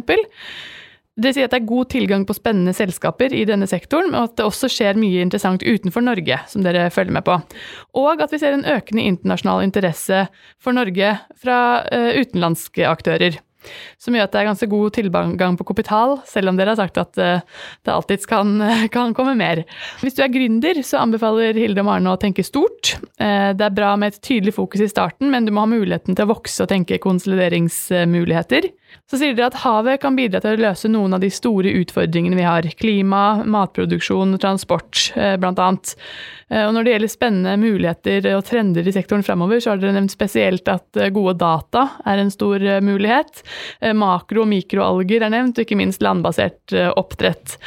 Det 1.20 1.35
sier 1.35 1.49
at 1.49 1.53
det 1.53 1.59
er 1.64 1.68
god 1.68 1.90
tilgang 1.90 2.23
på 2.29 2.37
spennende 2.38 2.73
selskaper 2.77 3.35
i 3.35 3.42
denne 3.49 3.66
sektoren, 3.68 4.14
og 4.14 4.31
at 4.31 4.38
det 4.38 4.46
også 4.46 4.70
skjer 4.70 5.01
mye 5.01 5.25
interessant 5.27 5.66
utenfor 5.66 6.07
Norge, 6.07 6.38
som 6.49 6.62
dere 6.64 6.87
følger 6.94 7.18
med 7.18 7.27
på. 7.27 7.40
Og 7.99 8.23
at 8.23 8.31
vi 8.31 8.38
ser 8.40 8.55
en 8.55 8.64
økende 8.64 9.09
internasjonal 9.11 9.66
interesse 9.66 10.29
for 10.62 10.79
Norge 10.79 11.16
fra 11.42 11.61
eh, 11.90 12.23
utenlandske 12.23 12.87
aktører. 12.87 13.42
Som 14.01 14.16
gjør 14.16 14.27
at 14.29 14.33
det 14.35 14.40
er 14.42 14.49
ganske 14.51 14.68
god 14.70 14.94
tilgang 14.96 15.59
på 15.59 15.66
kapital, 15.68 16.16
selv 16.29 16.53
om 16.53 16.59
dere 16.59 16.75
har 16.75 16.81
sagt 16.81 17.01
at 17.01 17.20
eh, 17.20 17.42
det 17.87 17.94
alltids 17.94 18.29
kan, 18.31 18.57
kan 18.94 19.14
komme 19.16 19.37
mer. 19.38 19.64
Hvis 20.01 20.16
du 20.18 20.23
er 20.25 20.33
gründer, 20.33 20.83
så 20.87 21.03
anbefaler 21.03 21.59
Hilde 21.59 21.85
og 21.85 21.90
Marne 21.90 22.14
å 22.14 22.20
tenke 22.20 22.44
stort. 22.46 22.96
Eh, 23.20 23.53
Det 23.55 23.66
er 23.66 23.77
bra 23.77 23.94
med 24.01 24.14
et 24.14 24.23
tydelig 24.25 24.55
fokus 24.57 24.85
i 24.85 24.90
starten, 24.90 25.31
men 25.31 25.44
du 25.46 25.53
må 25.53 25.64
ha 25.66 25.70
muligheten 25.70 26.16
til 26.16 26.27
å 26.27 26.33
vokse 26.35 26.64
og 26.64 26.70
tenke 26.73 27.01
konsolideringsmuligheter. 27.03 28.70
Så 29.11 29.18
sier 29.18 29.35
dere 29.35 29.48
at 29.50 29.59
havet 29.64 30.00
kan 30.05 30.14
bidra 30.14 30.38
til 30.42 30.55
å 30.55 30.62
løse 30.68 30.87
noen 30.90 31.16
av 31.16 31.22
de 31.22 31.31
store 31.35 31.72
utfordringene 31.81 32.38
vi 32.38 32.44
har. 32.46 32.66
Klima, 32.79 33.42
matproduksjon, 33.42 34.37
transport, 34.38 35.12
eh, 35.16 35.35
blant 35.37 35.59
annet. 35.59 35.96
Eh, 36.48 36.62
Og 36.68 36.74
når 36.74 36.85
det 36.85 36.92
gjelder 36.94 37.11
spennende 37.11 37.57
muligheter 37.59 38.29
og 38.37 38.44
trender 38.46 38.87
i 38.87 38.94
sektoren 38.94 39.26
fremover, 39.26 39.59
så 39.59 39.72
har 39.72 39.83
dere 39.83 39.96
nevnt 39.98 40.14
spesielt 40.14 40.68
at 40.68 40.96
eh, 40.96 41.11
gode 41.11 41.38
data 41.38 41.88
er 42.07 42.22
en 42.22 42.31
stor 42.31 42.59
mulighet. 42.81 43.42
Makro- 43.94 44.44
og 44.44 44.48
mikroalger 44.48 45.22
er 45.26 45.35
nevnt, 45.35 45.59
og 45.59 45.66
ikke 45.66 45.79
minst 45.79 46.03
landbasert 46.03 46.74
oppdrett. 46.96 47.59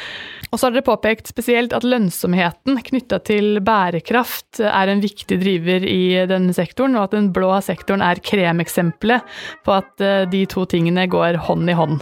Og 0.54 0.60
så 0.60 0.68
har 0.68 0.76
dere 0.76 0.86
påpekt 0.86 1.32
spesielt 1.32 1.72
at 1.74 1.82
lønnsomheten 1.82 2.78
knytta 2.86 3.18
til 3.26 3.58
bærekraft 3.66 4.60
er 4.62 4.92
en 4.92 5.02
viktig 5.02 5.40
driver 5.40 5.82
i 5.82 6.04
denne 6.30 6.54
sektoren, 6.54 6.94
og 6.94 7.08
at 7.08 7.16
den 7.16 7.32
blå 7.34 7.50
sektoren 7.66 8.04
er 8.06 8.22
kremeksempelet 8.22 9.26
på 9.66 9.74
at 9.74 10.04
eh, 10.04 10.22
de 10.30 10.44
to 10.46 10.62
tingene 10.70 11.08
går 11.10 11.40
hånd 11.48 11.74
i 11.74 11.74
hånd. 11.74 11.98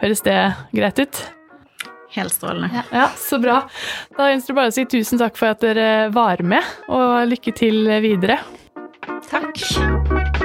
Høres 0.00 0.24
det 0.24 0.38
greit 0.72 1.04
ut? 1.04 1.22
Helt 2.16 2.32
strålende. 2.32 2.86
Ja, 2.88 3.10
så 3.20 3.36
bra. 3.42 3.60
Da 4.16 4.32
gjenstår 4.32 4.54
det 4.54 4.60
bare 4.62 4.72
å 4.72 4.78
si 4.80 4.88
tusen 4.96 5.20
takk 5.20 5.36
for 5.36 5.52
at 5.52 5.60
dere 5.60 6.08
var 6.16 6.40
med, 6.40 6.72
og 6.88 7.28
lykke 7.28 7.52
til 7.60 7.84
videre. 8.00 8.40
Takk. 9.28 10.39